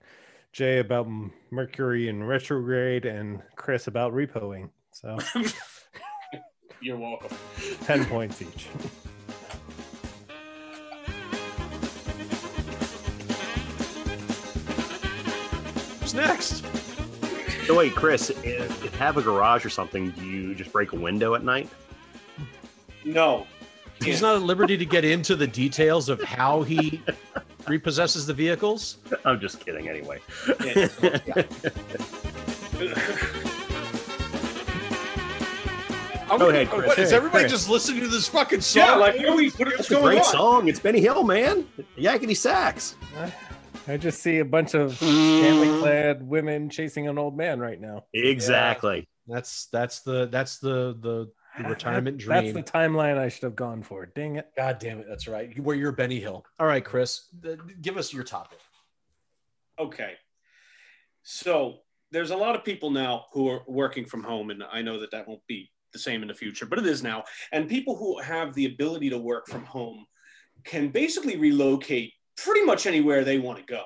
[0.52, 1.08] Jay about
[1.50, 4.68] Mercury and retrograde, and Chris about repoing.
[4.92, 5.16] So
[6.82, 7.34] You're welcome.
[7.84, 8.68] 10 points each.
[16.16, 16.64] next?
[17.66, 20.92] So wait, Chris, if, if you have a garage or something, do you just break
[20.92, 21.68] a window at night?
[23.04, 23.46] No.
[24.00, 27.00] He's not at liberty to get into the details of how he
[27.66, 28.98] repossesses the vehicles.
[29.24, 29.88] I'm just kidding.
[29.88, 30.20] Anyway,
[30.64, 30.88] Yeah.
[36.28, 36.86] Are Go ahead, Chris.
[36.88, 37.52] What, is Hey, everybody Chris.
[37.52, 38.82] just listening to this fucking song?
[38.82, 39.50] yeah, like what are we?
[39.50, 40.24] What, what's it's a great on?
[40.24, 40.68] song.
[40.68, 41.64] It's Benny Hill, man.
[41.96, 42.96] Yakety sax.
[43.88, 45.06] I just see a bunch of hmm.
[45.06, 48.04] scantily clad women chasing an old man right now.
[48.12, 49.08] Exactly.
[49.26, 52.54] That's that's the that's the the, the retirement dream.
[52.54, 54.06] That's the timeline I should have gone for.
[54.06, 54.50] Dang it.
[54.56, 55.58] God damn it, that's right.
[55.58, 56.44] Where you're Benny Hill.
[56.58, 58.58] All right, Chris, th- give us your topic.
[59.78, 60.14] Okay.
[61.22, 61.78] So
[62.12, 65.10] there's a lot of people now who are working from home, and I know that
[65.10, 67.24] that won't be the same in the future, but it is now.
[67.52, 70.06] And people who have the ability to work from home
[70.64, 73.84] can basically relocate pretty much anywhere they want to go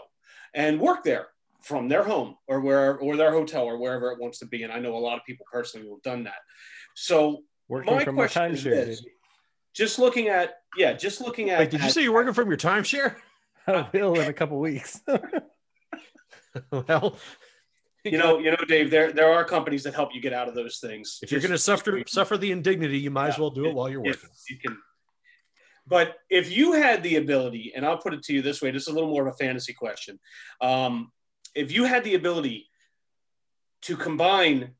[0.55, 1.29] and work there
[1.63, 4.63] from their home or where or their hotel or wherever it wants to be.
[4.63, 6.39] And I know a lot of people personally who have done that.
[6.95, 9.05] So Working my question is this.
[9.75, 12.49] just looking at yeah, just looking at Wait, did you at- say you're working from
[12.49, 13.15] your timeshare?
[13.67, 15.01] I will in a couple weeks.
[16.73, 17.17] well,
[18.05, 20.55] you know, you know, Dave, there there are companies that help you get out of
[20.55, 21.21] those things.
[21.23, 23.89] if you're going to suffer suffer the indignity, you might as well do it while
[23.89, 24.31] you're working.
[24.49, 24.77] you can.
[25.91, 28.83] But if you had the ability, and I'll put it to you this way, this
[28.83, 30.21] is a little more of a fantasy question.
[30.61, 31.11] Um,
[31.55, 32.69] if you had the ability
[33.83, 34.77] to combine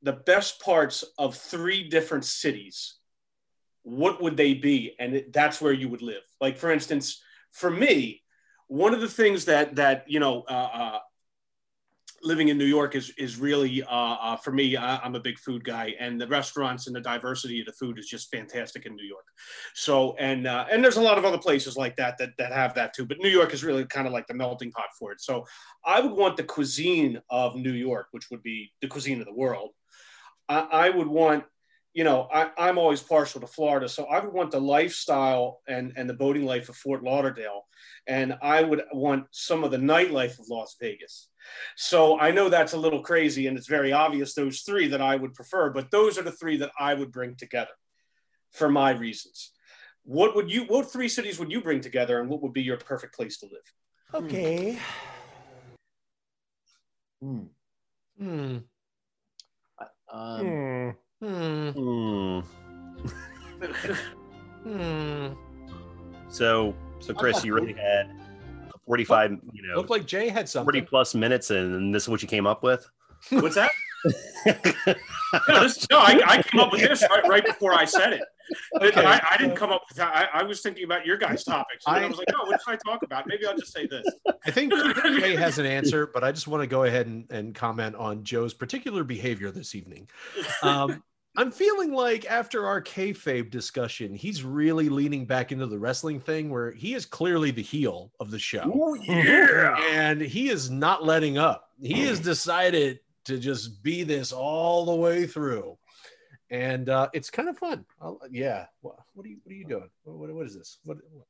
[0.00, 2.96] the best parts of three different cities,
[3.82, 4.94] what would they be?
[4.98, 6.22] And that's where you would live.
[6.40, 8.22] Like, for instance, for me,
[8.68, 10.98] one of the things that that you know uh, uh,
[12.22, 14.76] living in New York is is really uh, uh, for me.
[14.76, 17.98] I, I'm a big food guy, and the restaurants and the diversity of the food
[17.98, 19.24] is just fantastic in New York.
[19.74, 22.74] So and uh, and there's a lot of other places like that that that have
[22.74, 23.06] that too.
[23.06, 25.20] But New York is really kind of like the melting pot for it.
[25.20, 25.44] So
[25.84, 29.34] I would want the cuisine of New York, which would be the cuisine of the
[29.34, 29.70] world.
[30.48, 31.44] I, I would want.
[31.94, 35.92] You know, I, I'm always partial to Florida, so I would want the lifestyle and,
[35.94, 37.64] and the boating life of Fort Lauderdale,
[38.06, 41.28] and I would want some of the nightlife of Las Vegas.
[41.76, 45.16] So I know that's a little crazy and it's very obvious those three that I
[45.16, 47.72] would prefer, but those are the three that I would bring together
[48.50, 49.52] for my reasons.
[50.04, 52.76] What would you what three cities would you bring together and what would be your
[52.76, 54.24] perfect place to live?
[54.24, 54.78] Okay.
[57.20, 57.44] Hmm.
[58.18, 58.56] Hmm.
[60.12, 61.70] Um, Hmm.
[61.70, 61.70] Hmm.
[61.70, 62.40] Hmm.
[64.62, 65.32] Hmm.
[66.28, 68.08] So, so Chris, you really had
[68.86, 70.84] 45, you know, Looked like Jay had 40 something.
[70.86, 72.88] plus minutes, and this is what you came up with.
[73.30, 73.70] What's that?
[75.48, 78.20] No, this, no I, I came up with this right, right before I said it.
[78.82, 79.02] Okay.
[79.02, 80.14] I, I didn't come up with that.
[80.34, 81.84] I, I was thinking about your guys' topics.
[81.86, 83.26] And I, I- was like, oh, what should I talk about?
[83.26, 84.04] Maybe I'll just say this.
[84.44, 84.74] I think
[85.20, 88.24] Jay has an answer, but I just want to go ahead and, and comment on
[88.24, 90.06] Joe's particular behavior this evening.
[90.62, 91.02] Um,
[91.36, 96.50] I'm feeling like after our kayfabe discussion, he's really leaning back into the wrestling thing
[96.50, 98.96] where he is clearly the heel of the show.
[99.02, 99.76] yeah.
[99.92, 101.70] And he is not letting up.
[101.80, 105.78] He has decided to just be this all the way through.
[106.50, 107.86] And uh, it's kind of fun.
[108.00, 108.66] I'll, yeah.
[108.82, 109.88] What, what are you what are you doing?
[110.04, 110.78] What, what is this?
[110.84, 111.24] What, what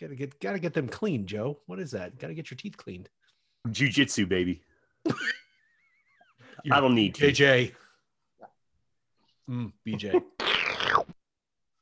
[0.00, 1.60] gotta get gotta get them clean, Joe.
[1.66, 2.18] What is that?
[2.18, 3.08] Gotta get your teeth cleaned.
[3.70, 4.62] Jiu-jitsu, baby.
[6.72, 7.30] I don't need to.
[7.30, 7.72] JJ.
[9.48, 10.22] Mm, BJ.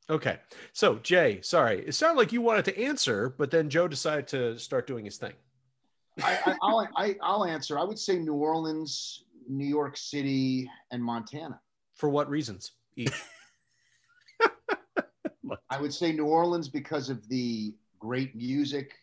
[0.09, 0.39] Okay.
[0.71, 1.85] So, Jay, sorry.
[1.85, 5.17] It sounded like you wanted to answer, but then Joe decided to start doing his
[5.17, 5.33] thing.
[6.23, 7.77] I, I, I'll, I, I'll answer.
[7.77, 11.59] I would say New Orleans, New York City, and Montana.
[11.95, 12.71] For what reasons?
[12.95, 13.11] Each.
[15.69, 18.93] I would say New Orleans because of the great music,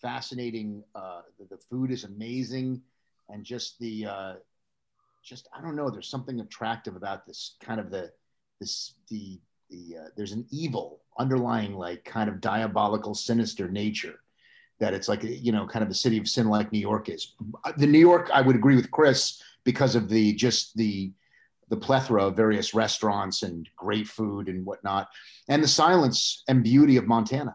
[0.00, 0.82] fascinating.
[0.94, 2.80] Uh, the, the food is amazing,
[3.28, 4.34] and just the, uh,
[5.22, 5.90] just I don't know.
[5.90, 8.10] There's something attractive about this kind of the,
[8.60, 9.40] this the
[9.70, 9.98] the.
[9.98, 14.20] Uh, there's an evil underlying, like kind of diabolical, sinister nature
[14.80, 17.34] that it's like you know, kind of the city of sin, like New York is.
[17.76, 21.12] The New York, I would agree with Chris because of the just the
[21.68, 25.08] the plethora of various restaurants and great food and whatnot,
[25.48, 27.54] and the silence and beauty of Montana,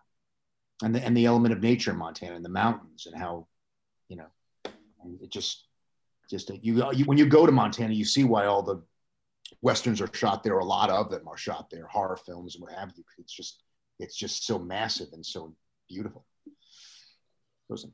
[0.83, 3.47] and the and the element of nature in Montana and the mountains and how,
[4.07, 4.27] you know,
[5.21, 5.64] it just
[6.29, 8.81] just you, you when you go to Montana, you see why all the
[9.61, 10.57] westerns are shot there.
[10.57, 13.03] A lot of them are shot there, horror films and what have you.
[13.17, 13.63] It's just
[13.99, 15.55] it's just so massive and so
[15.87, 16.25] beautiful.
[17.69, 17.87] Those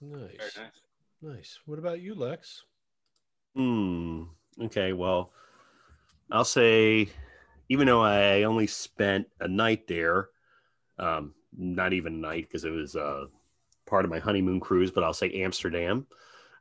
[0.00, 0.20] Nice.
[0.20, 0.82] Very nice.
[1.22, 1.58] Nice.
[1.66, 2.62] What about you, Lex?
[3.54, 4.24] Hmm.
[4.60, 4.92] Okay.
[4.92, 5.32] Well,
[6.30, 7.08] I'll say,
[7.68, 10.28] even though I only spent a night there,
[10.98, 13.24] um, not even a night because it was uh,
[13.86, 16.06] part of my honeymoon cruise, but I'll say Amsterdam.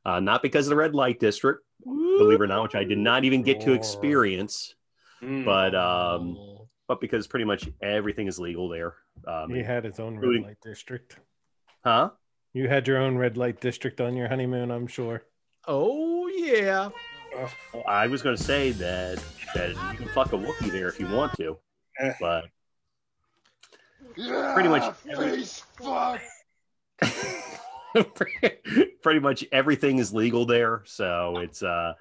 [0.05, 2.99] Uh, not because of the red light district, believe it or not, which I did
[2.99, 4.75] not even get to experience,
[5.23, 5.45] Mm.
[5.45, 6.37] but um,
[6.87, 8.95] but because pretty much everything is legal there.
[9.27, 11.17] Um, He had his own red including- light district.
[11.83, 12.11] huh?
[12.53, 15.23] You had your own red light district on your honeymoon, I'm sure.
[15.67, 16.89] Oh yeah.
[17.73, 19.23] Well, I was going to say that
[19.55, 21.57] that you can fuck a Wookiee there if you want to,
[22.19, 22.45] but
[24.53, 25.43] pretty much every,
[29.01, 30.81] pretty much everything is legal there.
[30.85, 31.93] So it's uh,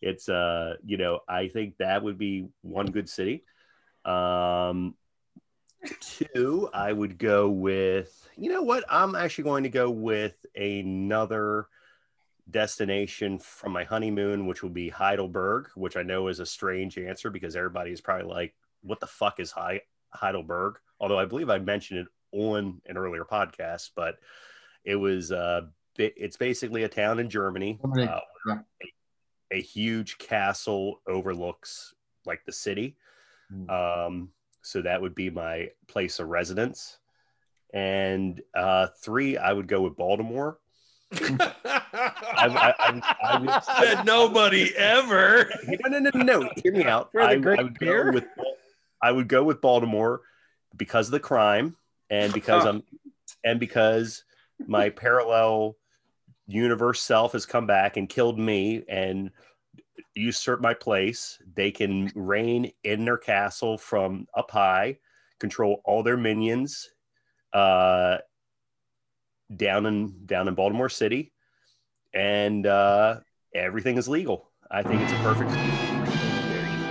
[0.00, 3.44] it's uh, you know, I think that would be one good city.
[4.04, 4.94] Um,
[6.00, 8.28] two, I would go with.
[8.36, 8.84] You know what?
[8.88, 11.68] I'm actually going to go with another
[12.50, 17.30] destination from my honeymoon, which will be Heidelberg, which I know is a strange answer
[17.30, 19.82] because everybody is probably like, "What the fuck is Hei-
[20.12, 24.16] Heidelberg?" Although I believe I mentioned it on an earlier podcast, but
[24.84, 25.62] it was uh,
[25.96, 27.78] bi- it's basically a town in Germany.
[27.82, 31.94] Germany, Uh, where a, a huge castle overlooks
[32.26, 32.96] like the city.
[33.50, 33.70] Hmm.
[33.70, 34.28] Um,
[34.62, 36.98] so that would be my place of residence.
[37.72, 40.58] And uh, three, I would go with Baltimore.
[41.12, 41.52] I,
[42.34, 45.50] I, I, I would Said nobody ever.
[45.66, 46.50] no, no, no, no, no.
[46.62, 47.10] Hear me out.
[47.16, 48.04] I, I would beer?
[48.04, 48.26] go with
[49.02, 50.22] I would go with Baltimore
[50.76, 51.76] because of the crime
[52.10, 52.82] and because I'm
[53.44, 54.24] and because
[54.66, 55.76] my parallel
[56.46, 59.30] universe self has come back and killed me and
[60.14, 61.38] usurped my place.
[61.54, 64.98] They can reign in their castle from up high,
[65.38, 66.90] control all their minions,
[67.52, 68.18] uh,
[69.54, 71.32] down in down in Baltimore City,
[72.12, 73.20] and uh,
[73.54, 74.50] everything is legal.
[74.70, 75.50] I think it's a perfect.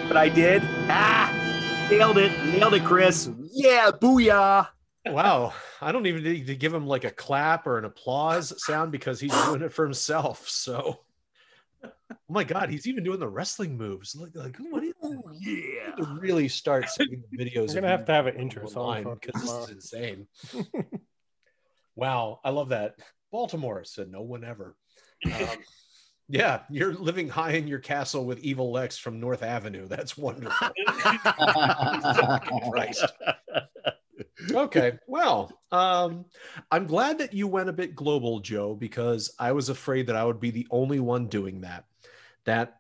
[0.07, 0.61] But I did.
[0.89, 3.30] Ah, nailed it, nailed it, Chris.
[3.51, 4.68] Yeah, booyah.
[5.07, 5.53] Wow.
[5.84, 9.20] I don't even need to give him like a clap or an applause sound because
[9.20, 10.48] he's doing it for himself.
[10.50, 11.00] So,
[11.84, 11.90] oh
[12.30, 14.16] my God, he's even doing the wrestling moves.
[14.16, 14.94] Like, like what is
[15.40, 15.96] Yeah.
[15.96, 17.70] to really start seeing the videos.
[17.70, 20.28] We're gonna have to have an intro song online because this is insane.
[21.96, 22.96] wow, I love that.
[23.32, 24.76] Baltimore said no one ever.
[25.26, 25.48] Um,
[26.30, 29.88] yeah, you're living high in your castle with Evil Lex from North Avenue.
[29.88, 30.70] That's wonderful.
[32.72, 33.06] Christ.
[34.52, 36.26] Okay well um
[36.72, 40.24] i'm glad that you went a bit global joe because i was afraid that i
[40.24, 41.86] would be the only one doing that
[42.46, 42.80] that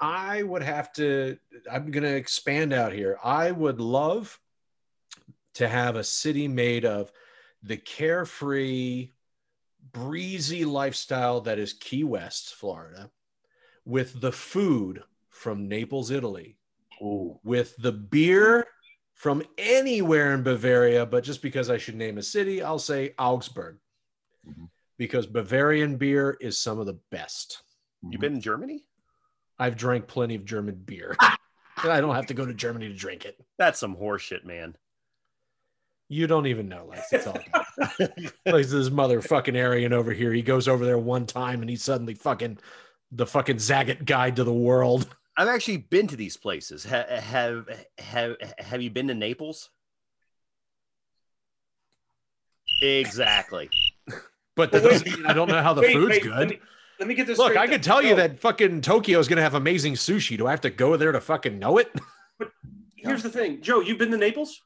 [0.00, 1.38] i would have to
[1.70, 4.40] i'm going to expand out here i would love
[5.54, 7.12] to have a city made of
[7.62, 9.10] the carefree
[9.92, 13.08] breezy lifestyle that is key west florida
[13.84, 16.56] with the food from naples italy
[17.00, 17.38] Ooh.
[17.44, 18.66] with the beer
[19.18, 23.78] from anywhere in Bavaria, but just because I should name a city, I'll say Augsburg.
[24.48, 24.70] Mhm.
[24.96, 27.62] Because Bavarian beer is some of the best.
[28.08, 28.84] You've been in Germany?
[29.58, 31.16] I've drank plenty of German beer.
[31.76, 33.36] I don't have to go to Germany to drink it.
[33.58, 34.76] That's some horseshit, man.
[36.08, 37.12] You don't even know, Lex.
[37.12, 37.34] It's all
[37.98, 38.32] good.
[38.46, 40.32] like this motherfucking Aryan over here.
[40.32, 42.58] He goes over there one time and he's suddenly fucking
[43.10, 45.08] the fucking Zagat guide to the world.
[45.38, 46.84] I've actually been to these places.
[46.84, 47.68] Ha- have
[47.98, 49.70] have have you been to Naples?
[52.82, 53.70] Exactly.
[54.56, 56.32] But that doesn't mean I don't know how the Wait, food's wait, good.
[56.32, 56.58] Let me,
[56.98, 57.38] let me get this.
[57.38, 57.74] Look, I then.
[57.76, 60.36] can tell you that fucking Tokyo is going to have amazing sushi.
[60.36, 61.90] Do I have to go there to fucking know it?
[62.38, 62.50] But
[62.96, 63.80] Here's the thing, Joe.
[63.80, 64.60] You've been to Naples?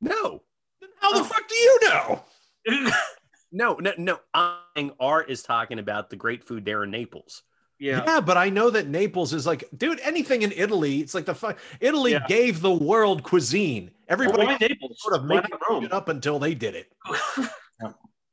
[0.00, 0.42] No,
[0.80, 1.24] Then How the Oh.
[1.24, 2.24] fuck do you know?
[3.52, 4.18] no, no, no.
[4.34, 7.42] I'm, Art is talking about the great food there in Naples.
[7.80, 8.04] Yeah.
[8.06, 8.20] Yeah.
[8.20, 11.58] but I know that Naples is like, dude, anything in Italy, it's like the fuck.
[11.80, 12.24] Italy Yeah.
[12.28, 13.90] gave the world cuisine.
[14.08, 14.98] Everybody Why Naples?
[15.00, 15.84] sort of Why making not Rome?
[15.84, 16.92] it up until they did it.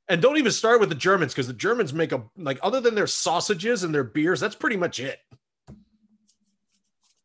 [0.10, 2.96] And don't even start with the Germans because the Germans make a like other than
[2.96, 5.20] their sausages and their beers, that's pretty much it.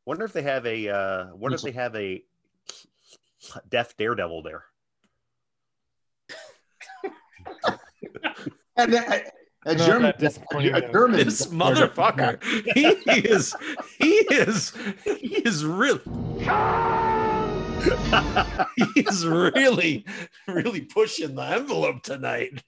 [0.04, 0.88] Wonder if they have a.
[0.88, 2.24] Uh, wonder if they have a
[3.70, 4.64] deaf daredevil there.
[8.76, 9.22] And a,
[9.64, 10.92] a Not German, that disappointing, a.
[10.92, 12.42] German, This motherfucker,
[12.74, 13.54] he is,
[13.98, 14.72] he is,
[15.04, 16.00] he is really,
[18.76, 20.04] he is really,
[20.48, 22.62] really pushing the envelope tonight.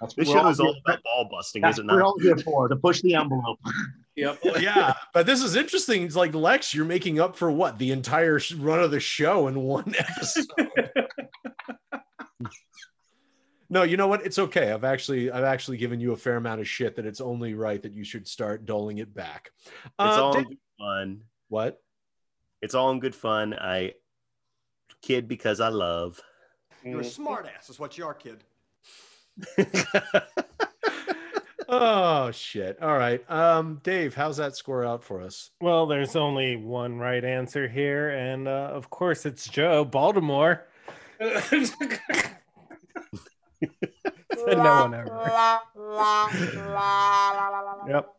[0.00, 1.98] That's This show we're is all all about ball busting, That's is it what we're
[2.00, 2.06] not?
[2.06, 3.58] all here for, to push the envelope.
[4.16, 4.38] Yep.
[4.60, 6.02] yeah, but this is interesting.
[6.02, 9.60] It's like Lex, you're making up for what the entire run of the show in
[9.60, 10.85] one episode.
[13.68, 14.24] No, you know what?
[14.24, 14.70] It's okay.
[14.72, 17.82] I've actually, I've actually given you a fair amount of shit that it's only right
[17.82, 19.50] that you should start doling it back.
[19.66, 21.22] It's Uh, all in good fun.
[21.48, 21.82] what?
[22.62, 23.54] It's all in good fun.
[23.54, 23.94] I
[25.02, 26.20] kid because I love.
[26.84, 28.44] You're a smartass, is what you are, kid.
[31.68, 32.80] Oh shit!
[32.80, 35.50] All right, um, Dave, how's that score out for us?
[35.60, 40.68] Well, there's only one right answer here, and uh, of course it's Joe, Baltimore.
[43.62, 45.08] Said no one ever.
[47.88, 48.12] Yep.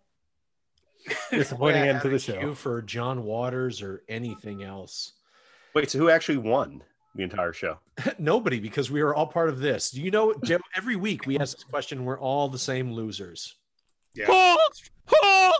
[1.31, 2.39] Disappointing end to the show.
[2.39, 5.13] cue for John Waters or anything else.
[5.73, 6.83] Wait, so who actually won
[7.15, 7.77] the entire show?
[8.19, 9.91] Nobody, because we are all part of this.
[9.91, 10.61] Do you know, Jim?
[10.75, 12.03] Every week we ask this question.
[12.03, 13.55] We're all the same losers.
[14.19, 14.57] I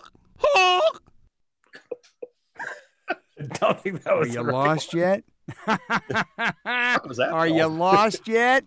[3.54, 4.54] don't think that Are you right.
[4.54, 5.24] lost yet?
[5.68, 8.66] was that, Are you lost yet?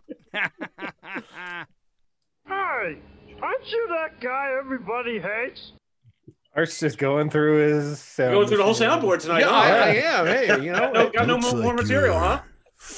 [2.83, 2.99] Hey,
[3.43, 5.72] aren't you that guy everybody hates?
[6.55, 9.41] Art's just going through his sound Going through the whole soundboard tonight.
[9.41, 9.55] yeah, huh?
[9.55, 10.26] I, I am.
[10.26, 12.41] Hey, you know, No, got no Looks more, more material, you're huh?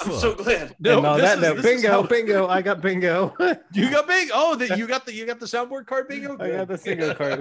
[0.04, 0.76] I'm so glad.
[0.78, 2.46] no, and on this that is- note, this is bingo, how- bingo.
[2.46, 3.34] I got bingo.
[3.74, 4.30] You got big.
[4.32, 6.36] Oh, that you got the you got the soundboard card bingo.
[6.38, 7.40] I got the single card.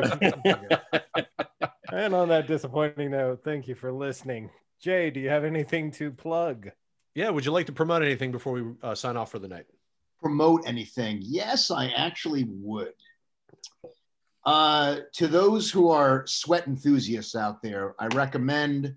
[1.92, 4.50] and on that disappointing note, thank you for listening.
[4.82, 6.70] Jay, do you have anything to plug?
[7.14, 7.30] Yeah.
[7.30, 9.66] Would you like to promote anything before we uh, sign off for the night?
[10.22, 11.20] Promote anything.
[11.22, 12.94] Yes, I actually would.
[14.46, 18.96] Uh, to those who are sweat enthusiasts out there, I recommend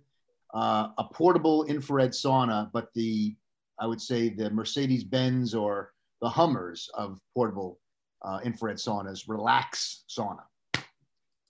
[0.55, 3.37] uh, a portable infrared sauna, but the
[3.79, 7.81] I would say the Mercedes Benz or the Hummers of portable
[8.23, 10.45] uh, infrared saunas, Relax Sauna.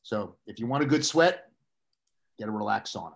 [0.02, 1.50] So if you want a good sweat,
[2.38, 3.14] get a Relax Sauna.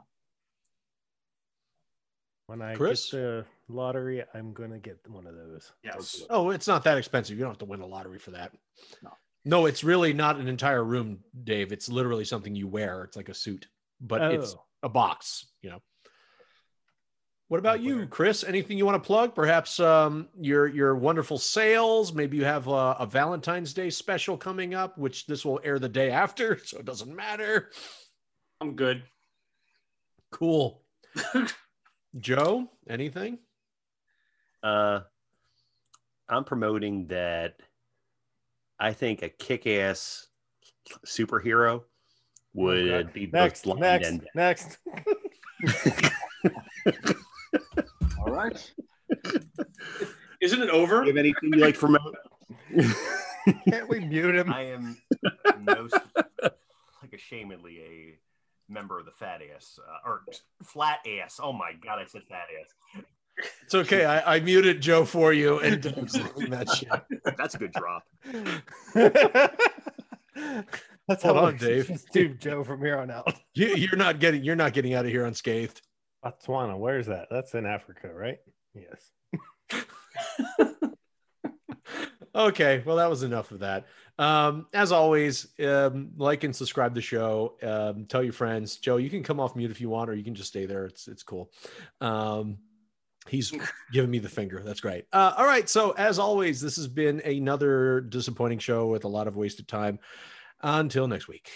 [2.46, 3.10] When I Chris?
[3.10, 5.72] get the lottery, I'm gonna get one of those.
[5.84, 6.22] Yes.
[6.30, 7.36] Oh, it's not that expensive.
[7.36, 8.52] You don't have to win a lottery for that.
[9.02, 9.10] No.
[9.44, 11.72] No, it's really not an entire room, Dave.
[11.72, 13.04] It's literally something you wear.
[13.04, 13.68] It's like a suit,
[14.00, 14.64] but it's Oh.
[14.82, 15.80] a box, you know.
[17.48, 18.44] What about you, Chris?
[18.44, 19.34] Anything you want to plug?
[19.34, 22.12] Perhaps um, your your wonderful sales.
[22.12, 25.88] Maybe you have a, a Valentine's Day special coming up, which this will air the
[25.88, 27.70] day after, so it doesn't matter.
[28.60, 29.02] I'm good.
[30.30, 30.82] Cool.
[32.18, 33.38] Joe, anything?
[34.62, 35.00] Uh,
[36.28, 37.56] I'm promoting that.
[38.80, 40.28] I think a kick-ass
[41.04, 41.82] superhero
[42.54, 43.10] would Okay.
[43.12, 44.78] be Next, blind next, and next.
[48.18, 48.72] All right.
[50.40, 51.02] Isn't it over?
[51.02, 52.16] you have anything you like to promote?
[53.68, 54.52] Can't we mute him?
[54.52, 54.96] I am
[55.60, 55.96] most
[57.02, 58.18] like ashamedly a
[58.68, 60.22] member of the fat ass uh, or
[60.62, 61.40] flat ass.
[61.42, 63.02] Oh my god, I said fat ass.
[63.62, 64.04] It's okay.
[64.04, 67.34] I, I muted Joe for you, and Dave's that shit.
[67.36, 68.04] That's a good drop.
[71.08, 71.88] That's Hold how on, Dave.
[72.12, 73.34] just Joe from here on out.
[73.54, 74.44] You, you're not getting.
[74.44, 75.80] You're not getting out of here unscathed.
[76.24, 77.28] Botswana, where's that?
[77.30, 78.38] That's in Africa, right?
[78.74, 79.10] Yes.
[82.34, 83.86] okay, well, that was enough of that.
[84.18, 87.54] Um, as always, um, like and subscribe the show.
[87.62, 88.78] Um, tell your friends.
[88.78, 90.86] Joe, you can come off mute if you want, or you can just stay there.
[90.86, 91.50] It's it's cool.
[92.00, 92.58] Um,
[93.28, 93.52] he's
[93.92, 94.62] giving me the finger.
[94.64, 95.06] That's great.
[95.12, 95.68] Uh, all right.
[95.68, 99.98] So as always, this has been another disappointing show with a lot of wasted time.
[100.60, 101.50] Until next week.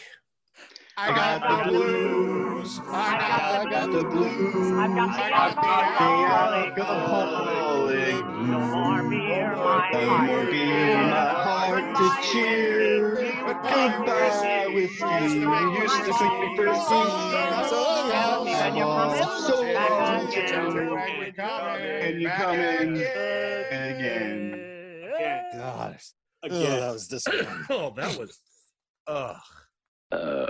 [0.97, 2.79] I got the blues.
[2.87, 4.73] I got, the blues.
[4.73, 6.79] I've got the alcoholic.
[6.79, 8.25] alcoholic.
[8.47, 13.12] No more beer, my more beer, my heart to cheer.
[13.53, 15.07] Goodbye with you.
[15.07, 16.90] You used to sing me first
[18.48, 21.38] When you're So back long again.
[22.03, 22.96] And you're coming
[23.70, 24.62] again.
[25.55, 25.98] God.
[26.42, 26.62] Again.
[26.62, 27.46] Ugh, that was disappointing.
[27.70, 28.38] Oh, that was.
[29.07, 29.36] Ugh.
[30.11, 30.46] Uh,